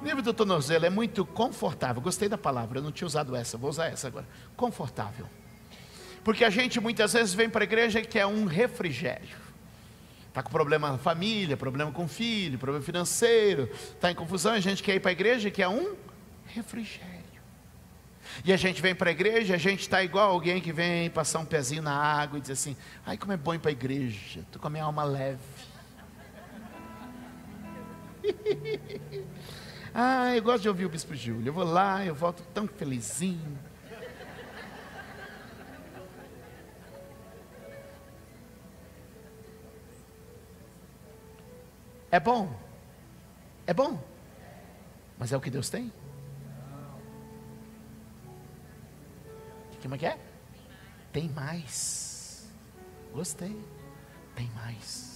O 0.02 0.04
nível 0.04 0.20
do 0.20 0.34
tornozelo 0.34 0.84
é 0.84 0.90
muito 0.90 1.24
confortável. 1.24 2.02
Gostei 2.02 2.28
da 2.28 2.36
palavra, 2.36 2.78
eu 2.78 2.82
não 2.82 2.92
tinha 2.92 3.06
usado 3.06 3.34
essa, 3.34 3.56
vou 3.56 3.70
usar 3.70 3.86
essa 3.86 4.08
agora. 4.08 4.28
Confortável. 4.54 5.26
Porque 6.22 6.44
a 6.44 6.50
gente 6.50 6.78
muitas 6.80 7.14
vezes 7.14 7.32
vem 7.32 7.48
para 7.48 7.62
a 7.62 7.64
igreja 7.64 7.98
e 7.98 8.04
quer 8.04 8.26
um 8.26 8.44
refrigério. 8.44 9.40
Está 10.28 10.42
com 10.42 10.50
problema 10.50 10.92
na 10.92 10.98
família, 10.98 11.56
problema 11.56 11.90
com 11.90 12.04
o 12.04 12.08
filho, 12.08 12.58
problema 12.58 12.84
financeiro, 12.84 13.70
está 13.72 14.10
em 14.10 14.14
confusão, 14.14 14.52
a 14.52 14.60
gente 14.60 14.82
quer 14.82 14.94
ir 14.94 15.00
para 15.00 15.10
a 15.10 15.12
igreja 15.12 15.48
e 15.48 15.50
quer 15.50 15.68
um 15.68 15.96
refrigério. 16.46 17.10
E 18.44 18.52
a 18.52 18.56
gente 18.56 18.82
vem 18.82 18.94
para 18.94 19.08
a 19.08 19.12
igreja, 19.12 19.54
a 19.54 19.58
gente 19.58 19.80
está 19.80 20.02
igual 20.02 20.30
alguém 20.30 20.60
que 20.60 20.72
vem 20.72 21.08
passar 21.08 21.38
um 21.38 21.44
pezinho 21.44 21.82
na 21.82 21.94
água 21.94 22.38
e 22.38 22.40
diz 22.42 22.50
assim: 22.50 22.76
ai, 23.04 23.16
como 23.16 23.32
é 23.32 23.36
bom 23.36 23.54
ir 23.54 23.58
para 23.58 23.70
a 23.70 23.72
igreja, 23.72 24.40
estou 24.40 24.60
com 24.60 24.66
a 24.66 24.70
minha 24.70 24.84
alma 24.84 25.04
leve. 25.04 25.71
ah, 29.94 30.34
eu 30.34 30.42
gosto 30.42 30.62
de 30.62 30.68
ouvir 30.68 30.86
o 30.86 30.88
Bispo 30.88 31.14
Júlio. 31.14 31.48
Eu 31.48 31.52
vou 31.52 31.64
lá, 31.64 32.04
eu 32.04 32.14
volto 32.14 32.42
tão 32.54 32.66
felizinho. 32.66 33.58
É 42.10 42.20
bom. 42.20 42.54
É 43.66 43.72
bom. 43.72 43.98
Mas 45.18 45.32
é 45.32 45.36
o 45.36 45.40
que 45.40 45.50
Deus 45.50 45.70
tem? 45.70 45.90
Como 49.80 49.94
é 49.94 49.98
que 49.98 50.06
é? 50.06 50.18
Tem 51.12 51.28
mais. 51.28 52.48
Gostei. 53.12 53.56
Tem 54.36 54.48
mais. 54.50 55.11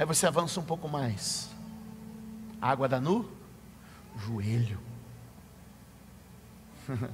Aí 0.00 0.06
você 0.06 0.26
avança 0.26 0.58
um 0.58 0.64
pouco 0.64 0.88
mais. 0.88 1.50
Água 2.58 2.88
dá 2.88 2.98
no 2.98 3.30
joelho. 4.16 4.80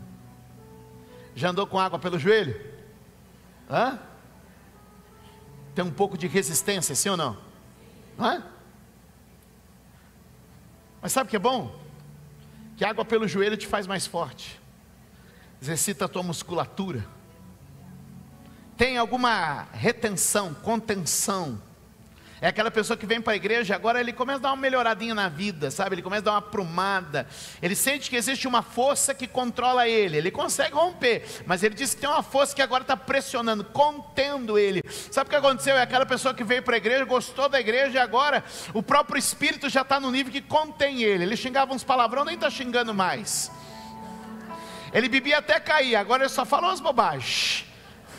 Já 1.35 1.51
andou 1.51 1.67
com 1.67 1.81
água 1.81 1.99
pelo 1.99 2.17
joelho? 2.17 2.55
Hã? 3.69 3.99
Tem 5.75 5.85
um 5.85 5.91
pouco 5.91 6.17
de 6.17 6.29
resistência, 6.29 6.95
sim 6.95 7.09
ou 7.09 7.17
não? 7.17 7.37
Hã? 8.17 8.45
Mas 11.03 11.11
sabe 11.11 11.27
o 11.27 11.31
que 11.31 11.35
é 11.35 11.41
bom? 11.41 11.75
Que 12.77 12.85
água 12.85 13.05
pelo 13.05 13.27
joelho 13.27 13.57
te 13.57 13.67
faz 13.67 13.89
mais 13.89 14.07
forte. 14.07 14.61
Exercita 15.61 16.05
a 16.05 16.09
tua 16.09 16.23
musculatura. 16.23 17.05
Tem 18.77 18.97
alguma 18.97 19.63
retenção, 19.73 20.55
contenção 20.55 21.61
é 22.41 22.49
aquela 22.49 22.71
pessoa 22.71 22.97
que 22.99 23.07
vem 23.07 23.21
para 23.21 23.33
a 23.33 23.37
igreja, 23.37 23.75
agora 23.75 23.99
ele 23.99 24.13
começa 24.13 24.39
a 24.39 24.43
dar 24.43 24.49
uma 24.51 24.57
melhoradinha 24.57 25.15
na 25.15 25.27
vida, 25.27 25.71
sabe? 25.71 25.95
Ele 25.95 26.03
começa 26.03 26.21
a 26.21 26.25
dar 26.25 26.31
uma 26.33 26.39
aprumada. 26.39 27.27
Ele 27.63 27.75
sente 27.75 28.11
que 28.11 28.17
existe 28.17 28.47
uma 28.47 28.63
força 28.63 29.15
que 29.15 29.27
controla 29.27 29.89
ele. 29.89 30.19
Ele 30.19 30.31
consegue 30.31 30.75
romper, 30.75 31.25
mas 31.47 31.63
ele 31.63 31.75
diz 31.75 31.95
que 31.95 32.03
tem 32.03 32.11
uma 32.11 32.23
força 32.23 32.55
que 32.55 32.61
agora 32.61 32.83
está 32.83 32.95
pressionando, 32.95 33.65
contendo 33.65 34.59
ele. 34.59 34.83
Sabe 35.11 35.29
o 35.29 35.31
que 35.31 35.37
aconteceu? 35.37 35.77
É 35.77 35.83
aquela 35.83 36.05
pessoa 36.05 36.35
que 36.35 36.45
veio 36.45 36.63
para 36.63 36.75
a 36.75 36.77
igreja, 36.77 37.05
gostou 37.05 37.49
da 37.49 37.59
igreja 37.59 37.95
e 37.95 37.99
agora 37.99 38.45
o 38.75 38.83
próprio 38.83 39.19
Espírito 39.19 39.71
já 39.71 39.81
está 39.81 39.99
no 39.99 40.11
nível 40.11 40.31
que 40.31 40.43
contém 40.43 41.03
ele. 41.03 41.25
Ele 41.25 41.37
xingava 41.37 41.73
uns 41.73 41.85
palavrão, 41.85 42.23
nem 42.23 42.35
está 42.35 42.51
xingando 42.51 42.93
mais. 42.93 43.51
Ele 44.93 45.09
bebia 45.09 45.39
até 45.39 45.59
cair, 45.59 45.97
agora 45.97 46.25
ele 46.25 46.31
só 46.31 46.45
fala 46.45 46.69
umas 46.69 46.81
bobagens. 46.81 47.65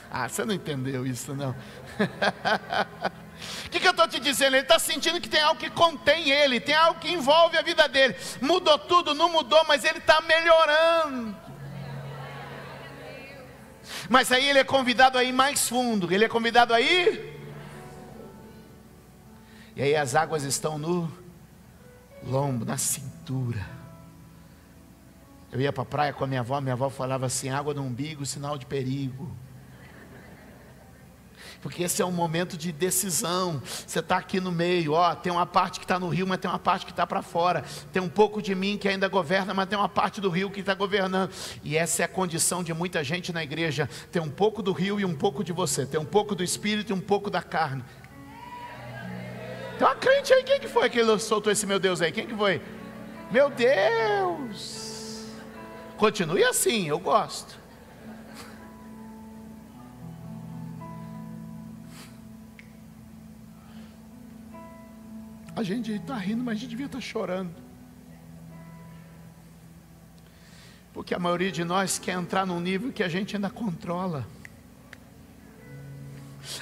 Ah, 0.09 0.27
você 0.27 0.43
não 0.43 0.55
entendeu 0.55 1.05
isso, 1.05 1.35
não. 1.35 1.55
O 3.65 3.69
que, 3.69 3.79
que 3.79 3.87
eu 3.87 3.91
estou 3.91 4.07
te 4.07 4.19
dizendo? 4.19 4.55
Ele 4.55 4.63
está 4.63 4.79
sentindo 4.79 5.21
que 5.21 5.29
tem 5.29 5.41
algo 5.41 5.59
que 5.59 5.69
contém 5.69 6.29
ele, 6.29 6.59
tem 6.59 6.75
algo 6.75 6.99
que 6.99 7.11
envolve 7.11 7.57
a 7.57 7.61
vida 7.61 7.87
dele. 7.87 8.15
Mudou 8.41 8.77
tudo, 8.79 9.13
não 9.13 9.29
mudou, 9.29 9.63
mas 9.67 9.83
ele 9.83 9.99
está 9.99 10.21
melhorando. 10.21 11.35
Mas 14.09 14.31
aí 14.31 14.49
ele 14.49 14.59
é 14.59 14.63
convidado 14.63 15.17
a 15.17 15.23
ir 15.23 15.31
mais 15.31 15.67
fundo, 15.67 16.11
ele 16.11 16.25
é 16.25 16.29
convidado 16.29 16.73
a 16.73 16.81
ir. 16.81 17.35
E 19.75 19.81
aí 19.81 19.95
as 19.95 20.15
águas 20.15 20.43
estão 20.43 20.77
no 20.77 21.11
lombo, 22.23 22.65
na 22.65 22.77
cintura. 22.77 23.63
Eu 25.51 25.61
ia 25.61 25.71
para 25.71 25.83
a 25.83 25.85
praia 25.85 26.13
com 26.13 26.23
a 26.23 26.27
minha 26.27 26.41
avó, 26.41 26.59
minha 26.59 26.73
avó 26.73 26.89
falava 26.89 27.27
assim: 27.27 27.49
água 27.49 27.73
no 27.73 27.83
umbigo, 27.83 28.25
sinal 28.25 28.57
de 28.57 28.65
perigo 28.65 29.35
porque 31.61 31.83
esse 31.83 32.01
é 32.01 32.05
um 32.05 32.11
momento 32.11 32.57
de 32.57 32.71
decisão. 32.71 33.61
Você 33.63 33.99
está 33.99 34.17
aqui 34.17 34.39
no 34.39 34.51
meio, 34.51 34.93
ó, 34.93 35.15
tem 35.15 35.31
uma 35.31 35.45
parte 35.45 35.79
que 35.79 35.85
está 35.85 35.99
no 35.99 36.09
rio, 36.09 36.27
mas 36.27 36.37
tem 36.37 36.49
uma 36.49 36.59
parte 36.59 36.85
que 36.85 36.91
está 36.91 37.05
para 37.05 37.21
fora. 37.21 37.63
Tem 37.91 38.01
um 38.01 38.09
pouco 38.09 38.41
de 38.41 38.53
mim 38.55 38.77
que 38.77 38.87
ainda 38.87 39.07
governa, 39.07 39.53
mas 39.53 39.67
tem 39.67 39.77
uma 39.77 39.89
parte 39.89 40.21
do 40.21 40.29
rio 40.29 40.49
que 40.49 40.59
está 40.59 40.73
governando. 40.73 41.31
E 41.63 41.77
essa 41.77 42.01
é 42.01 42.05
a 42.05 42.07
condição 42.07 42.63
de 42.63 42.73
muita 42.73 43.03
gente 43.03 43.31
na 43.33 43.43
igreja: 43.43 43.89
tem 44.11 44.21
um 44.21 44.29
pouco 44.29 44.61
do 44.61 44.71
rio 44.71 44.99
e 44.99 45.05
um 45.05 45.15
pouco 45.15 45.43
de 45.43 45.51
você, 45.51 45.85
tem 45.85 45.99
um 45.99 46.05
pouco 46.05 46.35
do 46.35 46.43
espírito 46.43 46.91
e 46.91 46.93
um 46.93 47.01
pouco 47.01 47.29
da 47.29 47.41
carne. 47.41 47.83
Tem 49.77 49.87
uma 49.87 49.95
crente 49.95 50.33
aí, 50.33 50.43
quem 50.43 50.59
que 50.59 50.67
foi 50.67 50.89
que 50.89 51.19
soltou 51.19 51.51
esse 51.51 51.65
meu 51.67 51.79
Deus 51.79 52.01
aí? 52.01 52.11
Quem 52.11 52.25
que 52.25 52.35
foi? 52.35 52.61
Meu 53.31 53.49
Deus! 53.49 54.87
Continue 55.97 56.43
assim, 56.43 56.87
eu 56.87 56.99
gosto. 56.99 57.66
A 65.57 65.63
gente 65.63 65.91
está 65.91 66.15
rindo, 66.15 66.43
mas 66.43 66.55
a 66.55 66.59
gente 66.59 66.69
devia 66.69 66.85
estar 66.85 66.99
tá 66.99 67.03
chorando. 67.03 67.49
Porque 70.93 71.15
a 71.15 71.19
maioria 71.19 71.51
de 71.51 71.63
nós 71.63 71.97
quer 71.97 72.11
entrar 72.11 72.45
num 72.45 72.59
nível 72.59 72.93
que 72.93 73.01
a 73.01 73.07
gente 73.07 73.35
ainda 73.35 73.49
controla. 73.49 74.27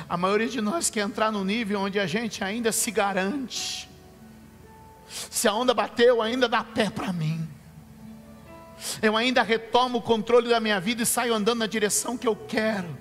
A 0.08 0.16
maioria 0.16 0.48
de 0.48 0.62
nós 0.62 0.90
quer 0.90 1.02
entrar 1.02 1.30
num 1.30 1.44
nível 1.44 1.82
onde 1.82 2.00
a 2.00 2.08
gente 2.08 2.42
ainda 2.42 2.72
se 2.72 2.90
garante. 2.90 3.90
Se 5.10 5.46
a 5.46 5.54
onda 5.54 5.74
bateu, 5.74 6.22
ainda 6.22 6.48
dá 6.48 6.64
pé 6.64 6.90
para 6.90 7.12
mim. 7.12 7.46
Eu 9.02 9.18
ainda 9.18 9.44
retomo 9.44 9.98
o 9.98 10.02
controle 10.02 10.48
da 10.48 10.62
minha 10.62 10.80
vida 10.80 11.04
e 11.04 11.06
saio 11.06 11.34
andando 11.34 11.60
na 11.60 11.68
direção 11.68 12.18
que 12.18 12.30
eu 12.30 12.36
quero. 12.36 12.98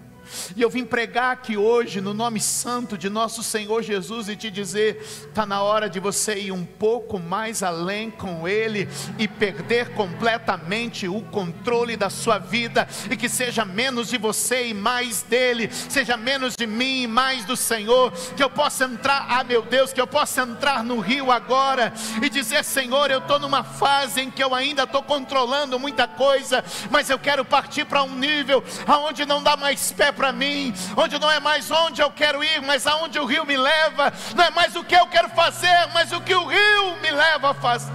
E 0.56 0.62
eu 0.62 0.70
vim 0.70 0.84
pregar 0.84 1.32
aqui 1.32 1.56
hoje, 1.56 2.00
no 2.00 2.14
nome 2.14 2.40
santo 2.40 2.96
de 2.96 3.08
nosso 3.08 3.42
Senhor 3.42 3.82
Jesus, 3.82 4.28
e 4.28 4.36
te 4.36 4.50
dizer: 4.50 5.00
está 5.28 5.44
na 5.44 5.62
hora 5.62 5.88
de 5.88 6.00
você 6.00 6.34
ir 6.34 6.52
um 6.52 6.64
pouco 6.64 7.18
mais 7.18 7.62
além 7.62 8.10
com 8.10 8.46
Ele 8.46 8.88
e 9.18 9.26
perder 9.28 9.90
completamente 9.94 11.08
o 11.08 11.20
controle 11.22 11.96
da 11.96 12.10
sua 12.10 12.38
vida, 12.38 12.88
e 13.10 13.16
que 13.16 13.28
seja 13.28 13.64
menos 13.64 14.08
de 14.08 14.18
você 14.18 14.68
e 14.68 14.74
mais 14.74 15.22
dele, 15.22 15.70
seja 15.72 16.16
menos 16.16 16.54
de 16.56 16.66
mim 16.66 17.02
e 17.02 17.06
mais 17.06 17.44
do 17.44 17.56
Senhor. 17.56 18.12
Que 18.36 18.42
eu 18.42 18.50
possa 18.50 18.84
entrar, 18.84 19.26
ah 19.28 19.44
meu 19.44 19.62
Deus, 19.62 19.92
que 19.92 20.00
eu 20.00 20.06
possa 20.06 20.42
entrar 20.42 20.84
no 20.84 21.00
rio 21.00 21.30
agora 21.30 21.92
e 22.22 22.28
dizer: 22.28 22.64
Senhor, 22.64 23.10
eu 23.10 23.18
estou 23.18 23.38
numa 23.38 23.64
fase 23.64 24.20
em 24.20 24.30
que 24.30 24.42
eu 24.42 24.54
ainda 24.54 24.84
estou 24.84 25.02
controlando 25.02 25.78
muita 25.78 26.06
coisa, 26.06 26.64
mas 26.90 27.10
eu 27.10 27.18
quero 27.18 27.44
partir 27.44 27.84
para 27.84 28.02
um 28.02 28.14
nível 28.14 28.62
aonde 28.86 29.24
não 29.24 29.42
dá 29.42 29.56
mais 29.56 29.92
pé 29.92 30.12
para 30.14 30.32
mim, 30.32 30.74
onde 30.96 31.18
não 31.18 31.30
é 31.30 31.40
mais 31.40 31.70
onde 31.70 32.00
eu 32.00 32.10
quero 32.10 32.42
ir, 32.42 32.62
mas 32.62 32.86
aonde 32.86 33.18
o 33.18 33.24
rio 33.24 33.44
me 33.44 33.56
leva, 33.56 34.12
não 34.34 34.44
é 34.44 34.50
mais 34.50 34.74
o 34.74 34.84
que 34.84 34.94
eu 34.94 35.06
quero 35.06 35.28
fazer, 35.30 35.88
mas 35.92 36.12
o 36.12 36.20
que 36.20 36.34
o 36.34 36.46
rio 36.46 36.96
me 37.02 37.10
leva 37.10 37.50
a 37.50 37.54
fazer. 37.54 37.92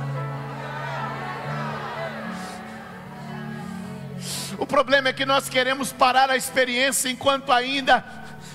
O 4.58 4.66
problema 4.66 5.10
é 5.10 5.14
que 5.14 5.26
nós 5.26 5.48
queremos 5.48 5.94
parar 5.94 6.30
a 6.30 6.36
experiência 6.36 7.10
enquanto 7.10 7.52
ainda 7.52 8.04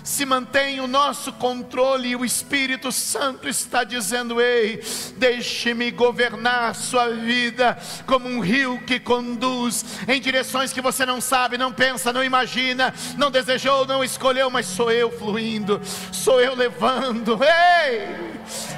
se 0.04 0.26
mantém 0.26 0.80
o 0.80 0.86
nosso 0.86 1.32
controle 1.32 2.10
e 2.10 2.16
o 2.16 2.26
Espírito 2.26 2.92
Santo 2.92 3.48
está 3.48 3.82
dizendo: 3.82 4.38
Ei, 4.38 4.84
deixe-me 5.16 5.90
governar 5.90 6.74
sua 6.74 7.08
vida 7.08 7.78
como 8.06 8.28
um 8.28 8.38
rio 8.38 8.78
que 8.86 9.00
conduz 9.00 9.82
em 10.06 10.20
direções 10.20 10.74
que 10.74 10.82
você 10.82 11.06
não 11.06 11.22
sabe, 11.22 11.56
não 11.56 11.72
pensa, 11.72 12.12
não 12.12 12.22
imagina, 12.22 12.92
não 13.16 13.30
desejou, 13.30 13.86
não 13.86 14.04
escolheu, 14.04 14.50
mas 14.50 14.66
sou 14.66 14.92
eu 14.92 15.10
fluindo, 15.10 15.80
sou 16.12 16.38
eu 16.38 16.54
levando, 16.54 17.40
ei, 17.42 18.06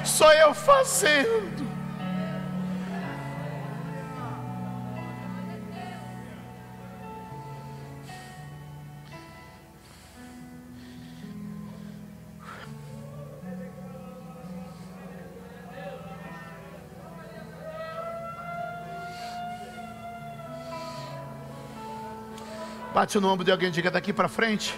sou 0.05 0.31
eu 0.31 0.53
fazendo. 0.53 1.66
Bate 22.97 23.19
no 23.19 23.29
ombro 23.29 23.45
de 23.45 23.51
alguém 23.51 23.69
e 23.69 23.71
diga 23.71 23.91
daqui 23.91 24.11
para 24.11 24.27
frente. 24.27 24.73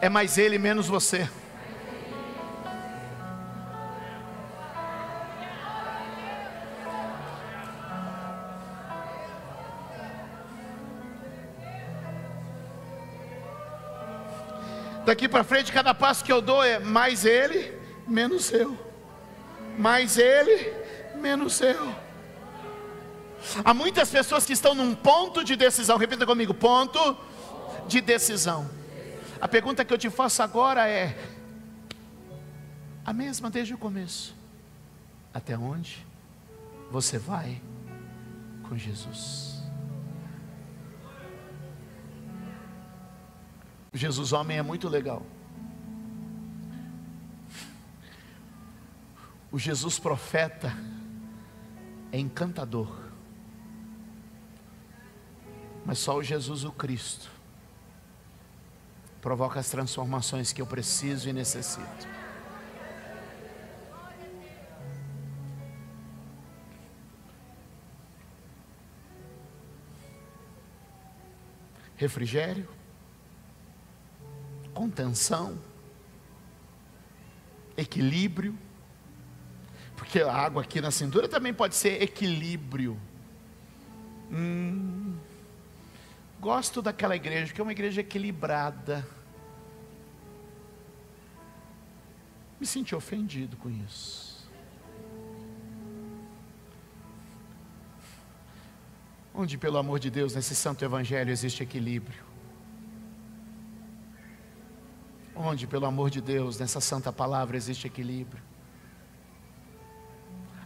É 0.00 0.08
mais 0.08 0.38
ele, 0.38 0.56
menos 0.56 0.88
você. 0.88 1.28
Daqui 15.04 15.28
para 15.28 15.44
frente, 15.44 15.70
cada 15.70 15.92
passo 15.92 16.24
que 16.24 16.32
eu 16.32 16.40
dou 16.40 16.64
é 16.64 16.78
mais 16.78 17.26
ele, 17.26 17.78
menos 18.08 18.50
eu. 18.50 18.78
Mais 19.76 20.16
ele, 20.16 20.72
menos 21.16 21.60
eu. 21.60 22.05
Há 23.64 23.74
muitas 23.74 24.10
pessoas 24.10 24.44
que 24.44 24.52
estão 24.52 24.74
num 24.74 24.94
ponto 24.94 25.44
de 25.44 25.56
decisão, 25.56 25.96
repita 25.96 26.26
comigo: 26.26 26.52
ponto 26.54 27.16
de 27.86 28.00
decisão. 28.00 28.68
A 29.40 29.48
pergunta 29.48 29.84
que 29.84 29.92
eu 29.92 29.98
te 29.98 30.10
faço 30.10 30.42
agora 30.42 30.88
é 30.88 31.16
a 33.04 33.12
mesma 33.12 33.50
desde 33.50 33.74
o 33.74 33.78
começo: 33.78 34.34
até 35.32 35.56
onde 35.56 36.04
você 36.90 37.18
vai 37.18 37.60
com 38.68 38.76
Jesus? 38.76 39.56
Jesus 43.92 44.32
homem 44.32 44.58
é 44.58 44.62
muito 44.62 44.88
legal. 44.88 45.24
O 49.50 49.58
Jesus 49.58 49.98
profeta 49.98 50.76
é 52.12 52.18
encantador. 52.18 53.05
Mas 55.86 56.00
só 56.00 56.16
o 56.16 56.22
Jesus 56.22 56.64
o 56.64 56.72
Cristo 56.72 57.30
provoca 59.22 59.60
as 59.60 59.70
transformações 59.70 60.52
que 60.52 60.60
eu 60.60 60.66
preciso 60.66 61.28
e 61.28 61.32
necessito. 61.32 62.08
Refrigério, 71.96 72.68
contenção, 74.74 75.58
equilíbrio, 77.76 78.58
porque 79.96 80.20
a 80.20 80.32
água 80.32 80.62
aqui 80.62 80.80
na 80.80 80.90
cintura 80.90 81.28
também 81.28 81.54
pode 81.54 81.74
ser 81.74 82.02
equilíbrio. 82.02 83.00
Hum, 84.30 85.05
Gosto 86.40 86.82
daquela 86.82 87.16
igreja, 87.16 87.52
que 87.52 87.60
é 87.60 87.64
uma 87.64 87.72
igreja 87.72 88.00
equilibrada. 88.00 89.06
Me 92.60 92.66
senti 92.66 92.94
ofendido 92.94 93.56
com 93.56 93.70
isso. 93.70 94.48
Onde, 99.34 99.58
pelo 99.58 99.76
amor 99.76 99.98
de 99.98 100.10
Deus, 100.10 100.34
nesse 100.34 100.54
santo 100.54 100.84
evangelho 100.84 101.30
existe 101.30 101.62
equilíbrio. 101.62 102.24
Onde, 105.34 105.66
pelo 105.66 105.84
amor 105.84 106.08
de 106.08 106.22
Deus, 106.22 106.58
nessa 106.58 106.80
santa 106.80 107.12
palavra 107.12 107.56
existe 107.56 107.86
equilíbrio. 107.86 108.42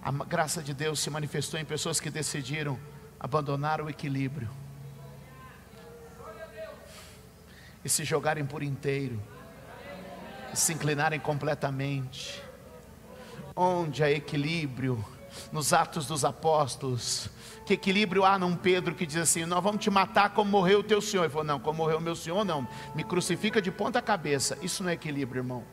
A 0.03 0.13
graça 0.13 0.63
de 0.63 0.73
Deus 0.73 1.01
se 1.01 1.11
manifestou 1.11 1.59
em 1.59 1.65
pessoas 1.65 1.99
que 1.99 2.11
decidiram 2.11 2.79
abandonar 3.19 3.81
o 3.81 3.91
equilíbrio 3.91 4.49
e 7.85 7.89
se 7.89 8.05
jogarem 8.05 8.45
por 8.45 8.63
inteiro, 8.63 9.21
e 10.53 10.57
se 10.57 10.73
inclinarem 10.73 11.19
completamente. 11.19 12.43
Onde 13.55 14.03
há 14.03 14.11
equilíbrio, 14.11 15.05
nos 15.53 15.73
Atos 15.73 16.07
dos 16.07 16.25
Apóstolos, 16.25 17.29
que 17.67 17.75
equilíbrio 17.75 18.25
há 18.25 18.39
num 18.39 18.57
Pedro 18.57 18.95
que 18.95 19.07
diz 19.07 19.17
assim: 19.17 19.45
Nós 19.45 19.63
vamos 19.63 19.83
te 19.83 19.91
matar 19.91 20.31
como 20.31 20.51
morreu 20.51 20.81
o 20.81 20.85
teu 20.85 21.01
Senhor. 21.01 21.25
Ele 21.25 21.31
falou: 21.31 21.47
Não, 21.47 21.61
como 21.61 21.79
morreu 21.79 21.99
o 21.99 22.01
meu 22.01 22.17
Senhor, 22.17 22.45
não, 22.45 22.67
me 22.95 23.05
crucifica 23.05 23.61
de 23.61 23.71
ponta 23.71 24.01
cabeça. 24.03 24.59
Isso 24.63 24.83
não 24.83 24.91
é 24.91 24.95
equilíbrio, 24.95 25.41
irmão. 25.41 25.65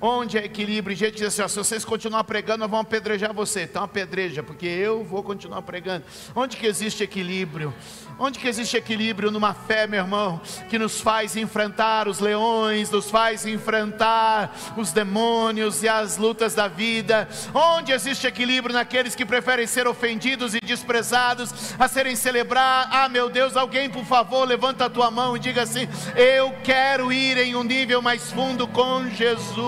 Onde 0.00 0.38
é 0.38 0.44
equilíbrio? 0.44 0.96
Gente 0.96 1.16
diz 1.16 1.28
assim: 1.28 1.42
ó, 1.42 1.48
se 1.48 1.56
vocês 1.56 1.84
continuar 1.84 2.24
pregando, 2.24 2.68
vamos 2.68 2.86
apedrejar 2.86 3.32
você. 3.32 3.62
Então 3.62 3.82
apedreja, 3.82 4.42
porque 4.42 4.66
eu 4.66 5.04
vou 5.04 5.22
continuar 5.22 5.62
pregando. 5.62 6.04
Onde 6.34 6.56
que 6.56 6.66
existe 6.66 7.02
equilíbrio? 7.02 7.72
Onde 8.18 8.38
que 8.38 8.46
existe 8.46 8.76
equilíbrio 8.76 9.30
numa 9.30 9.52
fé, 9.54 9.86
meu 9.86 10.00
irmão, 10.00 10.40
que 10.68 10.78
nos 10.78 11.00
faz 11.00 11.34
enfrentar 11.36 12.06
os 12.06 12.20
leões, 12.20 12.90
nos 12.90 13.10
faz 13.10 13.44
enfrentar 13.44 14.54
os 14.76 14.92
demônios 14.92 15.82
e 15.82 15.88
as 15.88 16.16
lutas 16.16 16.54
da 16.54 16.68
vida? 16.68 17.28
Onde 17.52 17.92
existe 17.92 18.26
equilíbrio 18.26 18.72
naqueles 18.74 19.14
que 19.14 19.26
preferem 19.26 19.66
ser 19.66 19.88
ofendidos 19.88 20.54
e 20.54 20.60
desprezados 20.60 21.74
a 21.78 21.88
serem 21.88 22.14
celebrar? 22.14 22.88
Ah, 22.90 23.08
meu 23.08 23.28
Deus, 23.28 23.56
alguém, 23.56 23.90
por 23.90 24.04
favor, 24.04 24.46
levanta 24.46 24.84
a 24.84 24.90
tua 24.90 25.10
mão 25.10 25.36
e 25.36 25.40
diga 25.40 25.62
assim: 25.62 25.88
Eu 26.14 26.52
quero 26.62 27.12
ir 27.12 27.36
em 27.38 27.56
um 27.56 27.64
nível 27.64 28.00
mais 28.00 28.30
fundo 28.30 28.68
com 28.68 29.08
Jesus. 29.10 29.63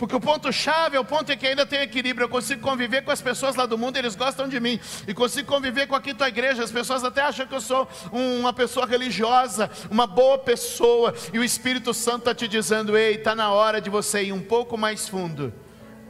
Porque 0.00 0.16
o 0.16 0.20
ponto-chave, 0.20 0.96
o 0.96 1.04
ponto 1.04 1.30
é 1.30 1.36
que 1.36 1.46
ainda 1.46 1.66
tem 1.66 1.82
equilíbrio. 1.82 2.24
Eu 2.24 2.28
consigo 2.30 2.62
conviver 2.62 3.02
com 3.02 3.10
as 3.10 3.20
pessoas 3.20 3.54
lá 3.54 3.66
do 3.66 3.76
mundo, 3.76 3.98
eles 3.98 4.16
gostam 4.16 4.48
de 4.48 4.58
mim. 4.58 4.80
E 5.06 5.12
consigo 5.12 5.46
conviver 5.46 5.86
com 5.86 5.94
aqui 5.94 6.14
tua 6.14 6.26
igreja. 6.26 6.64
As 6.64 6.72
pessoas 6.72 7.04
até 7.04 7.20
acham 7.20 7.46
que 7.46 7.54
eu 7.54 7.60
sou 7.60 7.86
uma 8.10 8.50
pessoa 8.50 8.86
religiosa, 8.86 9.70
uma 9.90 10.06
boa 10.06 10.38
pessoa. 10.38 11.14
E 11.34 11.38
o 11.38 11.44
Espírito 11.44 11.92
Santo 11.92 12.20
está 12.20 12.34
te 12.34 12.48
dizendo: 12.48 12.96
ei, 12.96 13.16
está 13.16 13.34
na 13.34 13.52
hora 13.52 13.78
de 13.78 13.90
você 13.90 14.22
ir 14.22 14.32
um 14.32 14.40
pouco 14.40 14.78
mais 14.78 15.06
fundo. 15.06 15.52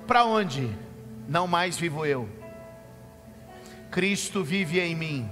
Para 0.06 0.24
onde? 0.24 0.70
Não 1.30 1.46
mais 1.46 1.78
vivo 1.78 2.04
eu. 2.04 2.28
Cristo 3.88 4.42
vive 4.42 4.80
em 4.80 4.96
mim. 4.96 5.30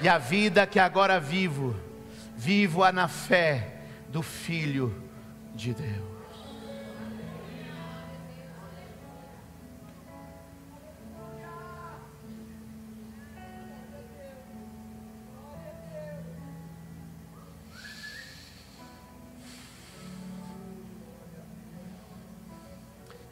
E 0.00 0.08
a 0.08 0.18
vida 0.18 0.66
que 0.66 0.80
agora 0.80 1.20
vivo, 1.20 1.76
vivo-a 2.36 2.90
na 2.90 3.06
fé 3.06 3.82
do 4.08 4.20
Filho 4.20 4.92
de 5.54 5.72
Deus. 5.74 6.19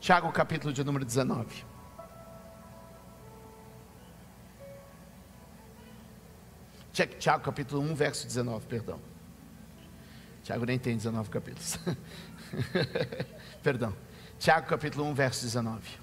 Tiago, 0.08 0.32
capítulo 0.32 0.72
de 0.72 0.82
número 0.82 1.04
19. 1.04 1.66
Tiago, 7.18 7.44
capítulo 7.44 7.82
1, 7.82 7.94
verso 7.94 8.26
19, 8.26 8.66
perdão. 8.66 8.98
Tiago 10.42 10.64
nem 10.64 10.78
tem 10.78 10.96
19 10.96 11.28
capítulos. 11.28 11.78
Perdão. 13.62 13.94
Tiago 14.38 14.66
capítulo 14.66 15.04
1, 15.08 15.12
verso 15.12 15.42
19. 15.42 15.98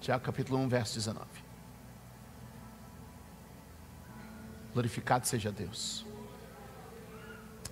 Tiago 0.00 0.24
capítulo 0.24 0.60
1, 0.60 0.68
verso 0.68 0.94
19. 0.94 1.26
Glorificado 4.72 5.26
seja 5.26 5.50
Deus. 5.50 6.06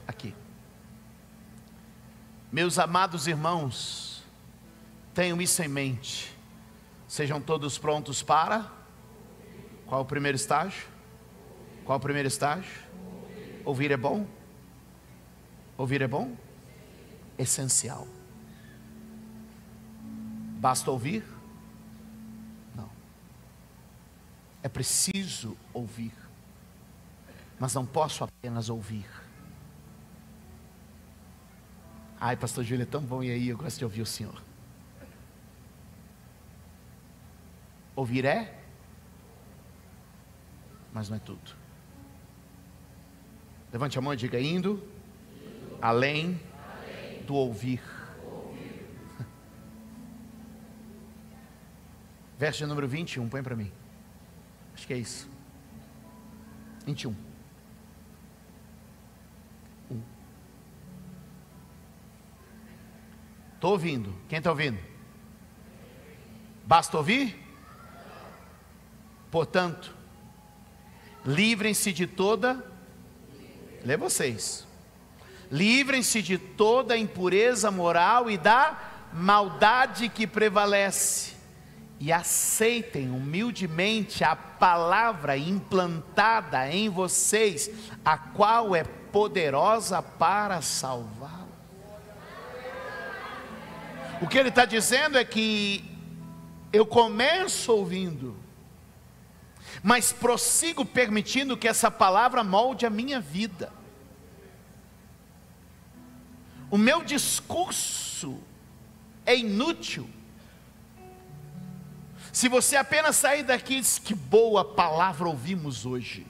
Aqui. 0.09 0.35
Meus 2.53 2.79
amados 2.79 3.27
irmãos, 3.27 4.23
tenham 5.15 5.41
isso 5.41 5.63
em 5.63 5.69
mente. 5.69 6.37
Sejam 7.09 7.41
todos 7.41 7.79
prontos 7.79 8.23
para. 8.23 8.71
Qual 9.87 10.03
o 10.03 10.05
primeiro 10.05 10.37
estágio? 10.37 10.87
Qual 11.83 11.97
o 11.97 12.01
primeiro 12.01 12.29
estágio? 12.29 12.71
Ouvir 13.65 13.91
é 13.91 13.97
bom? 13.97 14.27
Ouvir 15.79 16.03
é 16.03 16.07
bom? 16.07 16.37
Essencial. 17.39 18.07
Basta 20.61 20.91
ouvir? 20.91 21.25
Não. 22.77 22.91
É 24.63 24.69
preciso 24.69 25.57
ouvir. 25.73 26.13
Mas 27.59 27.73
não 27.73 27.87
posso 27.87 28.25
apenas 28.25 28.69
ouvir. 28.69 29.22
Ai, 32.25 32.37
pastor 32.37 32.63
Júlio, 32.63 32.85
é 32.85 32.87
tão 32.87 33.03
bom 33.03 33.21
e 33.21 33.33
aí, 33.33 33.49
eu 33.49 33.57
gosto 33.57 33.79
de 33.79 33.85
ouvir 33.85 34.01
o 34.01 34.07
Senhor. 34.07 34.41
Ouvir 37.97 38.25
é, 38.25 38.63
mas 40.93 41.09
não 41.09 41.17
é 41.17 41.19
tudo. 41.19 41.57
Levante 43.73 43.99
a 43.99 44.01
mão 44.01 44.15
e 44.15 44.17
diga: 44.17 44.41
indo, 44.41 44.81
além, 45.81 46.41
do 47.27 47.35
ouvir. 47.35 47.83
Verso 52.39 52.65
número 52.69 52.87
21, 52.87 53.29
põe 53.29 53.43
para 53.43 53.57
mim. 53.57 53.73
Acho 54.75 54.87
que 54.87 54.95
é 54.95 54.99
isso. 54.99 55.29
21. 56.87 57.32
Estou 63.63 63.75
ouvindo. 63.75 64.13
Quem 64.29 64.39
está 64.39 64.51
ouvindo? 64.51 64.77
Basta 66.65 66.97
ouvir? 66.97 67.41
Portanto, 69.31 69.95
livrem-se 71.25 71.93
de 71.93 72.09
toda. 72.09 72.61
Lê 73.85 73.97
vocês. 73.97 74.67
Livrem-se 75.49 76.21
de 76.23 76.39
toda 76.39 76.99
impureza 76.99 77.71
moral 77.71 78.29
e 78.29 78.37
da 78.37 78.77
maldade 79.13 80.09
que 80.09 80.27
prevalece. 80.27 81.37
E 82.01 82.13
aceitem 82.13 83.13
humildemente 83.13 84.25
a 84.25 84.35
palavra 84.35 85.37
implantada 85.37 86.69
em 86.69 86.89
vocês, 86.89 87.71
a 88.05 88.19
qual 88.19 88.75
é 88.75 88.83
poderosa 88.83 90.03
para 90.03 90.61
salvar. 90.61 91.42
O 94.23 94.29
que 94.29 94.39
ele 94.39 94.51
está 94.51 94.65
dizendo 94.65 95.19
é 95.19 95.25
que 95.25 95.85
eu 96.73 96.87
começo 96.87 97.73
ouvindo, 97.73 98.37
mas 99.83 100.13
prossigo 100.13 100.85
permitindo 100.85 101.57
que 101.57 101.67
essa 101.67 101.91
palavra 101.91 102.45
molde 102.45 102.87
a 102.87 102.91
minha 102.91 103.21
vida. 103.21 103.73
O 106.71 106.79
meu 106.79 107.03
discurso 107.03 108.39
é 109.27 109.37
inútil. 109.37 110.09
Se 112.33 112.49
você 112.49 112.77
apenas 112.77 113.17
sair 113.17 113.43
daqui 113.43 113.79
e 113.79 113.81
diz 113.81 113.99
que 113.99 114.15
boa 114.15 114.65
palavra 114.65 115.29
ouvimos 115.29 115.85
hoje, 115.85 116.25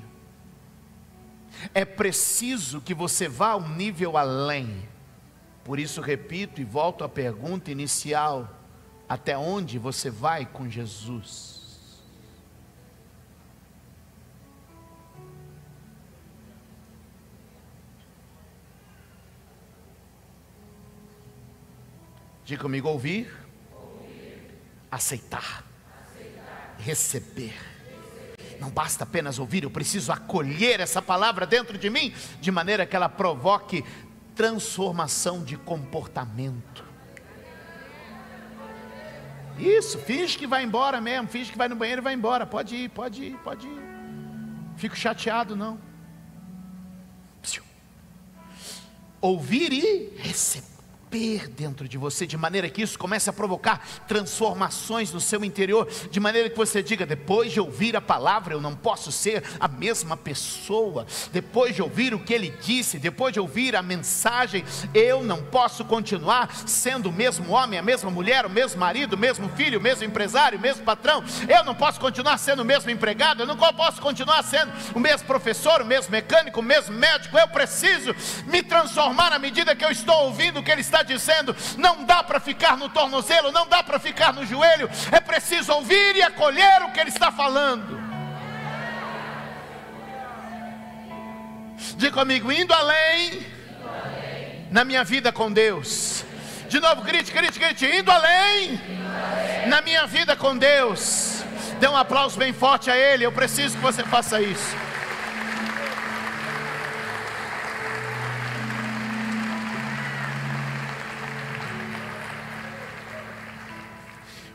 é 1.74 1.85
preciso 1.85 2.81
que 2.81 2.94
você 2.94 3.28
vá 3.28 3.55
um 3.55 3.68
nível 3.68 4.16
além. 4.16 4.90
Por 5.64 5.79
isso, 5.79 6.01
repito 6.01 6.61
e 6.61 6.64
volto 6.64 7.05
à 7.05 7.09
pergunta 7.09 7.70
inicial: 7.70 8.48
até 9.09 9.37
onde 9.37 9.79
você 9.79 10.11
vai 10.11 10.44
com 10.44 10.68
Jesus? 10.68 11.53
Diga 22.44 22.62
comigo: 22.62 22.88
ouvir, 22.88 23.33
ouvir. 23.72 24.59
Aceitar. 24.90 25.64
aceitar, 26.11 26.77
receber. 26.79 27.55
Não 28.59 28.70
basta 28.70 29.05
apenas 29.05 29.38
ouvir, 29.38 29.64
eu 29.64 29.70
preciso 29.70 30.12
acolher 30.12 30.81
essa 30.81 31.01
palavra 31.01 31.46
dentro 31.46 31.79
de 31.79 31.88
mim, 31.88 32.12
de 32.40 32.51
maneira 32.51 32.87
que 32.87 32.94
ela 32.94 33.09
provoque 33.09 33.85
transformação 34.42 35.44
de 35.44 35.57
comportamento. 35.57 36.85
Isso, 39.57 40.00
finge 40.00 40.37
que 40.37 40.48
vai 40.48 40.64
embora 40.64 41.00
mesmo, 41.00 41.28
finge 41.28 41.52
que 41.52 41.57
vai 41.57 41.68
no 41.68 41.76
banheiro 41.76 42.00
e 42.00 42.02
vai 42.02 42.12
embora. 42.12 42.44
Pode 42.44 42.74
ir, 42.74 42.88
pode 42.88 43.22
ir, 43.22 43.37
pode 43.37 43.68
ir. 43.68 43.81
Fico 44.76 44.96
chateado, 44.96 45.55
não. 45.55 45.78
Ouvir 49.20 49.72
e 49.72 50.12
receber 50.18 50.71
romper 51.12 51.48
dentro 51.48 51.87
de 51.87 51.98
você, 51.98 52.27
de 52.27 52.37
maneira 52.38 52.68
que 52.70 52.81
isso 52.81 52.98
comece 52.98 53.29
a 53.29 53.33
provocar 53.33 53.87
transformações 54.09 55.12
no 55.12 55.20
seu 55.20 55.44
interior, 55.44 55.87
de 56.11 56.18
maneira 56.18 56.48
que 56.48 56.57
você 56.57 56.83
diga: 56.83 57.05
depois 57.05 57.53
de 57.53 57.61
ouvir 57.61 57.94
a 57.96 58.01
palavra, 58.01 58.55
eu 58.55 58.61
não 58.61 58.75
posso 58.75 59.12
ser 59.12 59.44
a 59.61 59.68
mesma 59.68 60.16
pessoa, 60.16 61.07
depois 61.31 61.75
de 61.75 61.83
ouvir 61.83 62.14
o 62.14 62.18
que 62.18 62.33
ele 62.33 62.51
disse, 62.62 62.98
depois 62.98 63.33
de 63.35 63.40
ouvir 63.40 63.77
a 63.77 63.83
mensagem, 63.83 64.64
eu 64.94 65.22
não 65.22 65.42
posso 65.42 65.85
continuar 65.85 66.55
sendo 66.66 67.11
o 67.11 67.12
mesmo 67.12 67.53
homem, 67.53 67.79
a 67.79 67.83
mesma 67.83 68.11
mulher, 68.11 68.46
o 68.46 68.51
mesmo 68.51 68.81
marido, 68.81 69.14
o 69.14 69.18
mesmo 69.18 69.48
filho, 69.51 69.79
o 69.79 69.83
mesmo 69.83 70.05
empresário, 70.05 70.59
o 70.59 70.62
mesmo 70.62 70.85
patrão, 70.85 71.22
eu 71.48 71.64
não 71.64 71.75
posso 71.75 72.01
continuar 72.01 72.38
sendo 72.38 72.62
o 72.62 72.64
mesmo 72.64 72.90
empregado, 72.90 73.42
eu 73.42 73.46
não 73.46 73.57
posso 73.57 74.01
continuar 74.01 74.42
sendo 74.42 74.72
o 74.94 75.01
mesmo 75.01 75.27
professor, 75.27 75.83
o 75.83 75.87
mesmo 75.87 76.11
mecânico, 76.11 76.61
o 76.61 76.62
mesmo 76.62 76.94
médico, 76.96 77.37
eu 77.37 77.48
preciso 77.48 78.14
me 78.46 78.62
transformar 78.62 79.33
à 79.33 79.38
medida 79.38 79.77
que 79.77 79.85
eu 79.85 79.90
estou 79.90 80.27
ouvindo 80.27 80.61
o 80.61 80.62
que 80.62 80.70
ele 80.70 80.81
está 80.81 81.01
dizendo: 81.02 81.54
não 81.76 82.04
dá 82.04 82.22
para 82.22 82.40
ficar 82.40 82.76
no 82.76 82.88
tornozelo, 82.88 83.52
não 83.52 83.66
dá 83.66 83.82
para 83.82 83.98
ficar 83.98 84.32
no 84.32 84.46
joelho, 84.46 84.88
é 85.10 85.20
preciso 85.20 85.72
ouvir 85.72 86.16
e 86.16 86.22
acolher 86.22 86.82
o 86.82 86.90
que 86.90 87.00
Ele 87.00 87.10
está 87.10 87.30
falando. 87.30 88.00
Diga 91.96 92.12
comigo, 92.12 92.50
indo 92.52 92.72
além, 92.72 93.46
na 94.70 94.84
minha 94.84 95.04
vida 95.04 95.32
com 95.32 95.52
Deus. 95.52 96.24
De 96.68 96.80
novo, 96.80 97.02
grite, 97.02 97.30
grite, 97.32 97.58
grite, 97.58 97.86
indo 97.86 98.10
além, 98.10 98.80
na 99.66 99.82
minha 99.82 100.06
vida 100.06 100.34
com 100.34 100.56
Deus. 100.56 101.42
Dê 101.78 101.88
um 101.88 101.96
aplauso 101.96 102.38
bem 102.38 102.52
forte 102.52 102.90
a 102.90 102.96
Ele, 102.96 103.24
eu 103.24 103.32
preciso 103.32 103.76
que 103.76 103.82
você 103.82 104.02
faça 104.04 104.40
isso. 104.40 104.91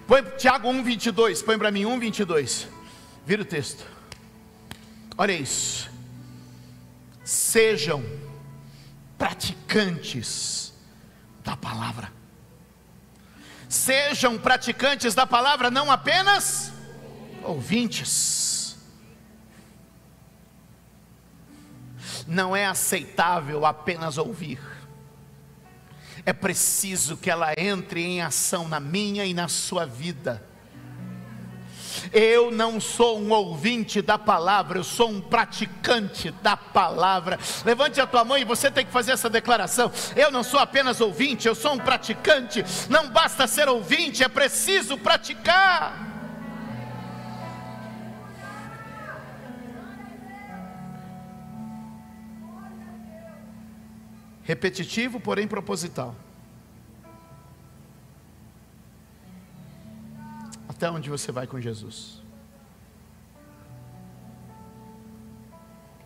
Põe 0.08 0.24
Tiago 0.38 0.70
1, 0.70 0.84
22. 0.84 1.42
Põe 1.42 1.58
para 1.58 1.70
mim 1.70 1.86
1, 1.86 2.00
22. 2.00 2.68
Vira 3.26 3.42
o 3.42 3.46
texto. 3.46 3.86
Olha 5.18 5.34
isso. 5.34 5.90
Sejam 7.26 8.04
praticantes 9.18 10.74
da 11.44 11.58
palavra. 11.58 12.12
Sejam 13.68 14.38
praticantes 14.38 15.14
da 15.14 15.28
palavra, 15.28 15.70
não 15.70 15.92
apenas 15.92 16.72
ouvintes. 17.44 18.78
Não 22.26 22.56
é 22.56 22.66
aceitável 22.66 23.66
apenas 23.66 24.18
ouvir 24.18 24.77
é 26.28 26.34
preciso 26.34 27.16
que 27.16 27.32
ela 27.32 27.54
entre 27.58 28.04
em 28.04 28.22
ação 28.22 28.68
na 28.68 28.82
minha 28.82 29.24
e 29.24 29.34
na 29.34 29.48
sua 29.48 29.86
vida. 29.86 30.44
Eu 32.12 32.52
não 32.52 32.82
sou 32.82 33.18
um 33.18 33.32
ouvinte 33.32 34.02
da 34.02 34.18
palavra, 34.18 34.78
eu 34.78 34.84
sou 34.84 35.10
um 35.10 35.22
praticante 35.22 36.32
da 36.44 36.58
palavra. 36.58 37.40
Levante 37.64 38.02
a 38.02 38.06
tua 38.06 38.26
mão 38.26 38.38
e 38.38 38.44
você 38.44 38.70
tem 38.70 38.86
que 38.86 38.92
fazer 38.92 39.14
essa 39.14 39.30
declaração. 39.30 39.90
Eu 40.18 40.30
não 40.30 40.44
sou 40.44 40.60
apenas 40.60 41.00
ouvinte, 41.00 41.48
eu 41.48 41.56
sou 41.56 41.76
um 41.76 41.80
praticante. 41.80 42.62
Não 42.90 43.08
basta 43.08 43.48
ser 43.48 43.70
ouvinte, 43.70 44.22
é 44.22 44.28
preciso 44.28 44.98
praticar. 44.98 46.07
Repetitivo, 54.48 55.20
porém 55.20 55.46
proposital. 55.46 56.16
Até 60.70 60.90
onde 60.90 61.10
você 61.10 61.34
vai 61.34 61.46
com 61.46 61.60
Jesus? 61.60 62.24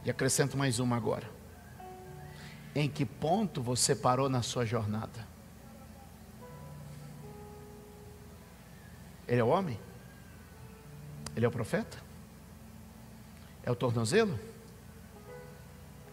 E 0.04 0.10
acrescento 0.10 0.58
mais 0.58 0.80
uma 0.80 0.96
agora. 0.98 1.30
Em 2.74 2.90
que 2.90 3.06
ponto 3.06 3.62
você 3.62 3.96
parou 3.96 4.28
na 4.28 4.42
sua 4.42 4.66
jornada? 4.66 5.28
Ele 9.28 9.40
é 9.40 9.44
o 9.44 9.50
homem? 9.50 9.80
Ele 11.36 11.46
é 11.46 11.48
o 11.48 11.52
profeta? 11.52 12.00
É 13.62 13.70
o 13.70 13.76
tornozelo? 13.76 14.40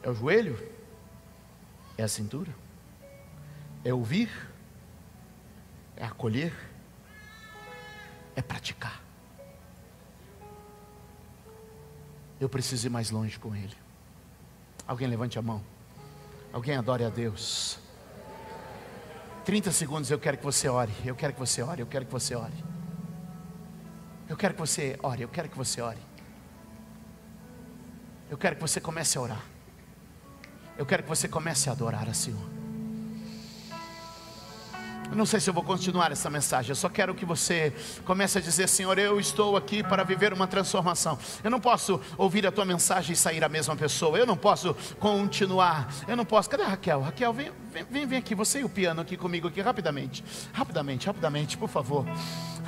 É 0.03 0.11
o 0.11 0.15
joelho? 0.15 0.78
É 1.99 2.05
a 2.05 2.09
cintura? 2.09 2.55
É 3.85 3.93
ouvir? 3.93 4.31
É 5.97 6.05
acolher? 6.05 6.55
É 8.37 8.41
praticar? 8.41 9.03
Eu 12.41 12.49
preciso 12.49 12.87
ir 12.87 12.91
mais 12.91 13.11
longe 13.11 13.37
com 13.37 13.55
Ele. 13.55 13.77
Alguém 14.87 15.09
levante 15.09 15.41
a 15.41 15.43
mão. 15.43 15.61
Alguém 16.53 16.77
adore 16.77 17.05
a 17.05 17.09
Deus. 17.11 17.81
30 19.45 19.73
segundos 19.73 20.09
eu 20.09 20.21
quero 20.21 20.39
que 20.39 20.45
você 20.45 20.69
ore. 20.69 20.93
Eu 21.05 21.17
quero 21.17 21.33
que 21.33 21.41
você 21.41 21.63
ore. 21.63 21.83
Eu 21.83 21.87
quero 21.87 22.07
que 22.07 22.13
você 22.13 22.37
ore. 22.37 22.65
Eu 24.29 24.37
quero 24.37 24.55
que 24.55 24.61
você 24.61 24.97
ore. 25.03 25.23
Eu 25.23 25.29
quero 25.29 25.49
que 25.49 25.59
você 25.59 25.81
ore. 25.81 25.99
Eu 28.31 28.39
quero 28.39 28.55
que 28.55 28.63
você 28.63 28.81
comece 28.81 29.19
a 29.19 29.21
orar. 29.21 29.45
Eu 30.79 30.87
quero 30.87 31.03
que 31.03 31.09
você 31.09 31.27
comece 31.27 31.69
a 31.69 31.73
adorar 31.73 32.09
a 32.09 32.15
Senhor. 32.15 32.59
Eu 35.11 35.17
não 35.17 35.25
sei 35.25 35.41
se 35.41 35.49
eu 35.49 35.55
vou 35.55 35.63
continuar 35.65 36.13
essa 36.13 36.29
mensagem, 36.29 36.69
eu 36.69 36.77
só 36.77 36.89
quero 36.89 37.15
que 37.15 37.25
você 37.25 37.73
comece 38.05 38.39
a 38.39 38.41
dizer: 38.41 38.69
Senhor, 38.69 38.97
eu 38.99 39.19
estou 39.19 39.57
aqui 39.57 39.83
para 39.83 40.05
viver 40.05 40.33
uma 40.33 40.47
transformação. 40.47 41.19
Eu 41.43 41.51
não 41.51 41.59
posso 41.59 42.01
ouvir 42.17 42.47
a 42.47 42.53
tua 42.53 42.65
mensagem 42.65 43.15
e 43.15 43.17
sair 43.17 43.43
a 43.43 43.49
mesma 43.49 43.75
pessoa. 43.75 44.19
Eu 44.19 44.27
não 44.27 44.37
posso 44.37 44.77
continuar. 45.01 45.93
Eu 46.07 46.15
não 46.15 46.25
posso. 46.25 46.49
Cadê 46.49 46.63
a 46.63 46.69
Raquel? 46.69 47.01
Raquel, 47.01 47.33
vem, 47.33 47.51
vem, 47.91 48.07
vem 48.07 48.19
aqui, 48.19 48.35
você 48.35 48.61
e 48.61 48.65
o 48.65 48.69
piano 48.69 49.01
aqui 49.01 49.17
comigo, 49.17 49.49
aqui, 49.49 49.61
rapidamente. 49.61 50.23
Rapidamente, 50.53 51.07
rapidamente, 51.07 51.57
por 51.57 51.69
favor. 51.69 52.05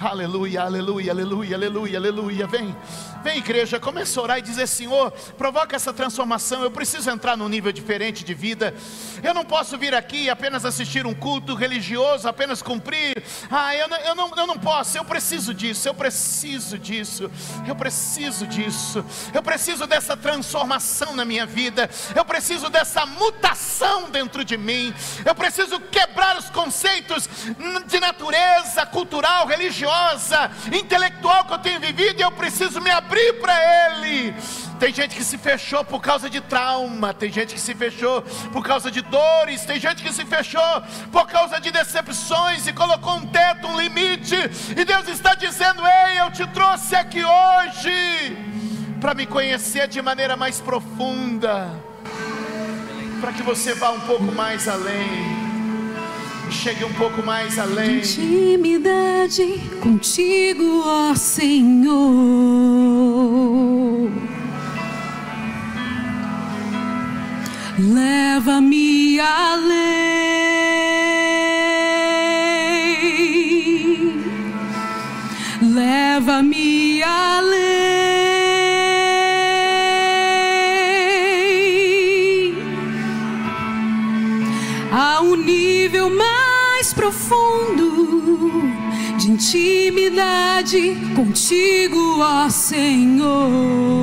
Aleluia, 0.00 0.62
aleluia, 0.62 1.12
aleluia, 1.12 1.56
aleluia, 1.56 1.98
aleluia. 1.98 2.46
Vem, 2.46 2.74
vem, 3.22 3.36
igreja, 3.36 3.78
comece 3.78 4.18
a 4.18 4.22
orar 4.22 4.38
e 4.38 4.42
dizer: 4.42 4.66
Senhor, 4.66 5.10
provoca 5.36 5.76
essa 5.76 5.92
transformação. 5.92 6.62
Eu 6.62 6.70
preciso 6.70 7.10
entrar 7.10 7.36
num 7.36 7.50
nível 7.50 7.70
diferente 7.70 8.24
de 8.24 8.32
vida. 8.32 8.74
Eu 9.22 9.34
não 9.34 9.44
posso 9.44 9.76
vir 9.76 9.94
aqui 9.94 10.22
e 10.22 10.30
apenas 10.30 10.64
assistir 10.64 11.06
um 11.06 11.12
culto 11.12 11.54
religioso 11.54 12.26
apenas 12.26 12.62
cumprir. 12.62 13.22
Ah, 13.50 13.76
eu 13.76 13.88
não, 13.88 13.96
eu, 13.98 14.14
não, 14.14 14.30
eu 14.38 14.46
não 14.46 14.58
posso, 14.58 14.96
eu 14.96 15.04
preciso 15.04 15.52
disso, 15.52 15.86
eu 15.86 15.94
preciso 15.94 16.78
disso, 16.78 17.30
eu 17.68 17.76
preciso 17.76 18.46
disso, 18.46 19.04
eu 19.34 19.42
preciso 19.42 19.86
dessa 19.86 20.16
transformação 20.16 21.14
na 21.14 21.26
minha 21.26 21.44
vida, 21.44 21.90
eu 22.16 22.24
preciso 22.24 22.70
dessa 22.70 23.04
mutação 23.04 24.10
dentro 24.10 24.46
de 24.46 24.56
mim, 24.56 24.94
eu 25.26 25.34
preciso 25.34 25.78
quebrar 25.78 26.38
os 26.38 26.48
conceitos 26.48 27.28
de 27.86 28.00
natureza 28.00 28.86
cultural, 28.86 29.46
religiosa, 29.90 30.50
intelectual 30.72 31.44
que 31.44 31.52
eu 31.52 31.58
tenho 31.58 31.80
vivido 31.80 32.20
e 32.20 32.22
eu 32.22 32.30
preciso 32.30 32.80
me 32.80 32.90
abrir 32.90 33.34
para 33.40 33.54
Ele. 33.88 34.34
Tem 34.78 34.94
gente 34.94 35.14
que 35.14 35.24
se 35.24 35.36
fechou 35.36 35.84
por 35.84 36.00
causa 36.00 36.30
de 36.30 36.40
trauma, 36.40 37.12
tem 37.12 37.30
gente 37.30 37.54
que 37.54 37.60
se 37.60 37.74
fechou 37.74 38.22
por 38.50 38.64
causa 38.64 38.90
de 38.90 39.02
dores, 39.02 39.64
tem 39.64 39.78
gente 39.78 40.02
que 40.02 40.12
se 40.12 40.24
fechou 40.24 40.82
por 41.12 41.26
causa 41.26 41.60
de 41.60 41.70
decepções 41.70 42.66
e 42.66 42.72
colocou 42.72 43.16
um 43.16 43.26
teto, 43.26 43.66
um 43.66 43.78
limite. 43.78 44.36
E 44.74 44.84
Deus 44.84 45.06
está 45.08 45.34
dizendo: 45.34 45.82
Ei, 45.86 46.20
eu 46.20 46.30
te 46.30 46.46
trouxe 46.46 46.96
aqui 46.96 47.22
hoje 47.22 48.38
para 49.00 49.14
me 49.14 49.26
conhecer 49.26 49.86
de 49.86 50.00
maneira 50.00 50.34
mais 50.36 50.60
profunda, 50.60 51.70
para 53.20 53.32
que 53.32 53.42
você 53.42 53.74
vá 53.74 53.90
um 53.90 54.00
pouco 54.00 54.32
mais 54.32 54.66
além 54.66 55.49
chegue 56.50 56.84
um 56.84 56.92
pouco 56.92 57.22
mais 57.22 57.58
além. 57.58 57.98
Intimidade 57.98 59.60
contigo, 59.80 60.82
ó 60.84 61.14
Senhor. 61.14 61.90
Leva-me 67.78 69.18
além, 69.20 69.69
intimidade 90.70 91.14
contigo, 91.14 92.20
ó 92.20 92.48
Senhor. 92.48 93.99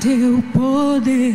teu 0.00 0.42
poder. 0.54 1.34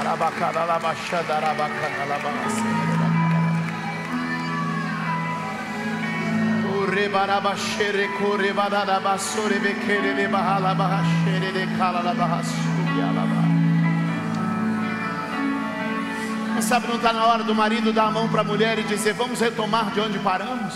Arabacaralabaxadarabacanalamassa. 0.00 2.95
Mais 6.96 7.60
do 12.46 12.52
teu 12.56 12.76
poder. 12.76 13.46
Quem 16.54 16.62
sabe 16.62 16.88
não 16.88 16.96
está 16.96 17.12
na 17.12 17.26
hora 17.26 17.44
do 17.44 17.54
marido 17.54 17.92
dar 17.92 18.06
a 18.06 18.10
mão 18.10 18.26
para 18.30 18.40
a 18.40 18.44
mulher 18.44 18.78
e 18.78 18.82
dizer: 18.84 19.12
Vamos 19.12 19.40
retomar 19.40 19.90
de 19.90 20.00
onde 20.00 20.18
paramos? 20.20 20.72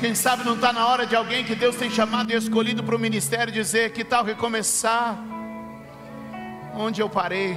Quem 0.00 0.16
sabe 0.16 0.42
não 0.42 0.54
está 0.54 0.72
na 0.72 0.84
hora 0.88 1.06
de 1.06 1.14
alguém 1.14 1.44
que 1.44 1.54
Deus 1.54 1.76
tem 1.76 1.88
chamado 1.88 2.32
e 2.32 2.34
escolhido 2.34 2.82
para 2.82 2.96
o 2.96 2.98
ministério 2.98 3.52
dizer: 3.52 3.92
Que 3.92 4.02
tal 4.02 4.24
recomeçar? 4.24 5.16
Onde 6.74 7.00
eu 7.00 7.08
parei? 7.08 7.56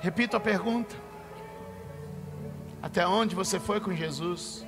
Repito 0.00 0.36
a 0.36 0.40
pergunta: 0.40 0.94
Até 2.82 3.06
onde 3.06 3.34
você 3.34 3.58
foi 3.58 3.80
com 3.80 3.94
Jesus? 3.94 4.64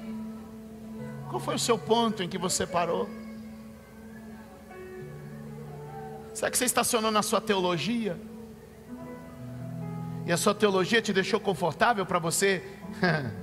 Qual 1.29 1.41
foi 1.41 1.55
o 1.55 1.59
seu 1.59 1.79
ponto 1.79 2.23
em 2.23 2.29
que 2.29 2.37
você 2.37 2.67
parou? 2.67 3.09
Será 6.35 6.51
que 6.51 6.59
você 6.59 6.65
estacionou 6.65 7.11
na 7.11 7.23
sua 7.23 7.41
teologia? 7.41 8.19
E 10.27 10.33
a 10.33 10.37
sua 10.37 10.55
teologia 10.55 11.01
te 11.01 11.13
deixou 11.13 11.39
confortável 11.39 12.05
para 12.05 12.19
você? 12.19 12.63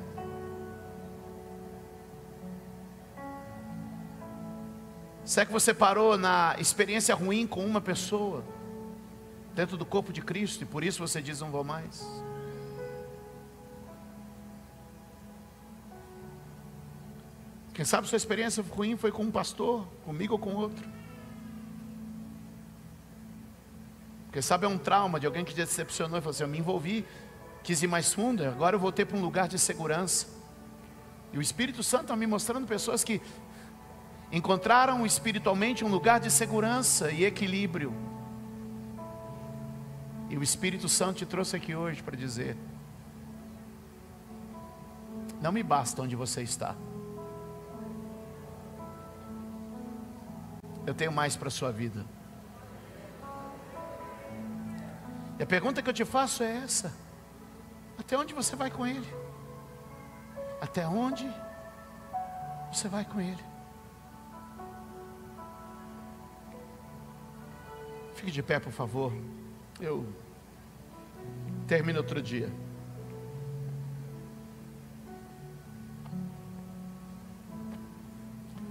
Será 5.24 5.46
que 5.46 5.52
você 5.52 5.74
parou 5.74 6.18
na 6.18 6.56
experiência 6.58 7.14
ruim 7.14 7.46
com 7.46 7.66
uma 7.66 7.82
pessoa? 7.82 8.44
Dentro 9.58 9.76
do 9.76 9.88
corpo 9.88 10.14
de 10.14 10.22
Cristo, 10.22 10.62
e 10.62 10.68
por 10.68 10.84
isso 10.84 11.00
você 11.00 11.20
diz: 11.20 11.42
Não 11.42 11.50
vou 11.50 11.64
mais. 11.64 12.06
Quem 17.74 17.84
sabe 17.84 18.08
sua 18.08 18.18
experiência 18.18 18.64
ruim 18.64 18.96
foi 18.96 19.12
com 19.12 19.24
um 19.24 19.32
pastor, 19.32 19.88
comigo 20.06 20.34
ou 20.34 20.40
com 20.40 20.54
outro. 20.54 20.88
Quem 24.32 24.44
sabe 24.44 24.68
é 24.68 24.70
um 24.70 24.78
trauma 24.78 25.20
de 25.20 25.26
alguém 25.26 25.44
que 25.44 25.56
decepcionou 25.56 26.20
e 26.20 26.22
falou 26.22 26.36
assim: 26.36 26.44
Eu 26.44 26.50
me 26.50 26.60
envolvi, 26.60 27.04
quis 27.64 27.82
ir 27.82 27.88
mais 27.88 28.14
fundo, 28.14 28.46
agora 28.46 28.76
eu 28.76 28.80
voltei 28.80 29.06
para 29.06 29.18
um 29.18 29.22
lugar 29.22 29.48
de 29.48 29.58
segurança. 29.58 30.28
E 31.34 31.38
o 31.40 31.42
Espírito 31.42 31.82
Santo 31.82 32.04
está 32.04 32.16
me 32.16 32.28
mostrando 32.28 32.68
pessoas 32.68 33.04
que 33.04 33.20
encontraram 34.32 35.04
espiritualmente 35.04 35.84
um 35.84 35.88
lugar 35.88 36.20
de 36.20 36.30
segurança 36.30 37.12
e 37.12 37.26
equilíbrio. 37.26 38.17
E 40.30 40.38
o 40.38 40.44
Espírito 40.44 40.90
Santo 40.90 41.18
te 41.18 41.26
trouxe 41.26 41.56
aqui 41.56 41.74
hoje 41.76 42.04
para 42.04 42.16
dizer: 42.16 42.58
Não 45.42 45.52
me 45.52 45.64
basta 45.64 46.02
onde 46.02 46.16
você 46.16 46.42
está. 46.42 46.76
Eu 50.86 50.94
tenho 50.94 51.12
mais 51.12 51.36
para 51.36 51.48
a 51.48 51.52
sua 51.52 51.72
vida. 51.72 52.06
E 55.40 55.44
a 55.44 55.46
pergunta 55.46 55.82
que 55.82 55.90
eu 55.90 55.94
te 55.94 56.04
faço 56.04 56.44
é 56.44 56.58
essa: 56.58 56.94
Até 57.98 58.18
onde 58.18 58.34
você 58.34 58.56
vai 58.56 58.70
com 58.70 58.86
Ele? 58.86 59.08
Até 60.60 60.86
onde 60.88 61.32
você 62.72 62.90
vai 62.90 63.06
com 63.06 63.22
Ele? 63.22 63.44
Fique 68.16 68.32
de 68.32 68.42
pé, 68.42 68.60
por 68.60 68.74
favor. 68.74 69.14
Eu 69.80 70.06
termino 71.68 72.00
outro 72.00 72.22
dia. 72.22 72.50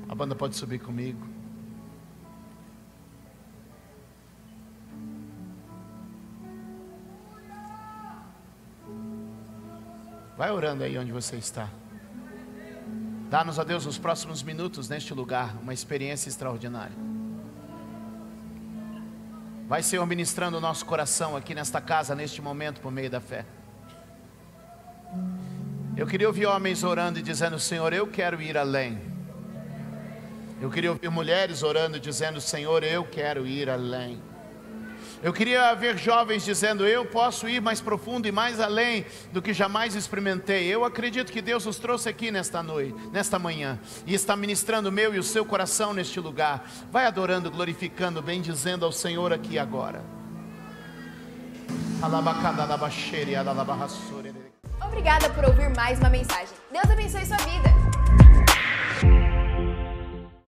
A 0.09 0.15
banda 0.15 0.35
pode 0.35 0.57
subir 0.57 0.79
comigo. 0.81 1.21
Vai 10.37 10.51
orando 10.51 10.85
aí 10.85 10.99
onde 10.99 11.13
você 11.13 11.37
está. 11.37 11.69
Dá-nos 13.31 13.59
a 13.59 13.65
Deus 13.65 13.87
os 13.87 13.99
próximos 13.99 14.43
minutos 14.43 14.89
neste 14.89 15.13
lugar, 15.15 15.57
uma 15.61 15.73
experiência 15.73 16.29
extraordinária. 16.29 17.16
Vai, 19.67 19.83
Senhor, 19.83 20.07
ministrando 20.07 20.59
o 20.59 20.61
nosso 20.61 20.87
coração 20.87 21.37
aqui 21.37 21.53
nesta 21.53 21.81
casa, 21.81 22.15
neste 22.15 22.41
momento, 22.41 22.81
por 22.81 22.93
meio 22.93 23.11
da 23.11 23.21
fé. 23.21 23.45
Eu 25.97 26.07
queria 26.07 26.29
ouvir 26.29 26.47
homens 26.47 26.85
orando 26.85 27.19
e 27.19 27.23
dizendo: 27.23 27.59
Senhor, 27.59 27.93
eu 27.93 28.07
quero 28.07 28.41
ir 28.41 28.57
além. 28.57 29.01
Eu 30.61 30.71
queria 30.71 30.93
ouvir 30.93 31.11
mulheres 31.11 31.65
orando 31.65 31.97
e 31.97 32.01
dizendo: 32.01 32.41
Senhor, 32.41 32.85
eu 32.85 33.05
quero 33.05 33.45
ir 33.45 33.69
além. 33.69 34.23
Eu 35.23 35.33
queria 35.33 35.75
ver 35.75 35.97
jovens 35.97 36.45
dizendo: 36.45 36.87
Eu 36.87 37.05
posso 37.05 37.49
ir 37.49 37.61
mais 37.61 37.81
profundo 37.81 38.29
e 38.29 38.33
mais 38.33 38.61
além 38.61 39.07
do 39.33 39.41
que 39.41 39.53
jamais 39.53 39.95
experimentei. 39.95 40.67
Eu 40.67 40.85
acredito 40.85 41.33
que 41.33 41.41
Deus 41.41 41.65
nos 41.65 41.79
trouxe 41.79 42.09
aqui 42.09 42.31
nesta 42.31 42.63
noite, 42.63 42.95
nesta 43.13 43.39
manhã, 43.39 43.79
e 44.07 44.15
está 44.15 44.37
ministrando 44.37 44.89
o 44.89 44.93
meu 44.93 45.15
e 45.15 45.19
o 45.19 45.23
seu 45.23 45.45
coração 45.45 45.93
neste 45.93 46.21
lugar. 46.21 46.69
Vai 46.91 47.07
adorando, 47.07 47.51
glorificando, 47.51 48.21
bendizendo 48.21 48.85
ao 48.85 48.93
Senhor 48.93 49.33
aqui 49.33 49.59
agora. 49.59 50.05
Obrigada 54.85 55.31
por 55.31 55.45
ouvir 55.45 55.75
mais 55.75 55.99
uma 55.99 56.11
mensagem. 56.11 56.55
Deus 56.71 56.91
abençoe 56.91 57.25
sua 57.25 57.39
vida. 57.39 57.86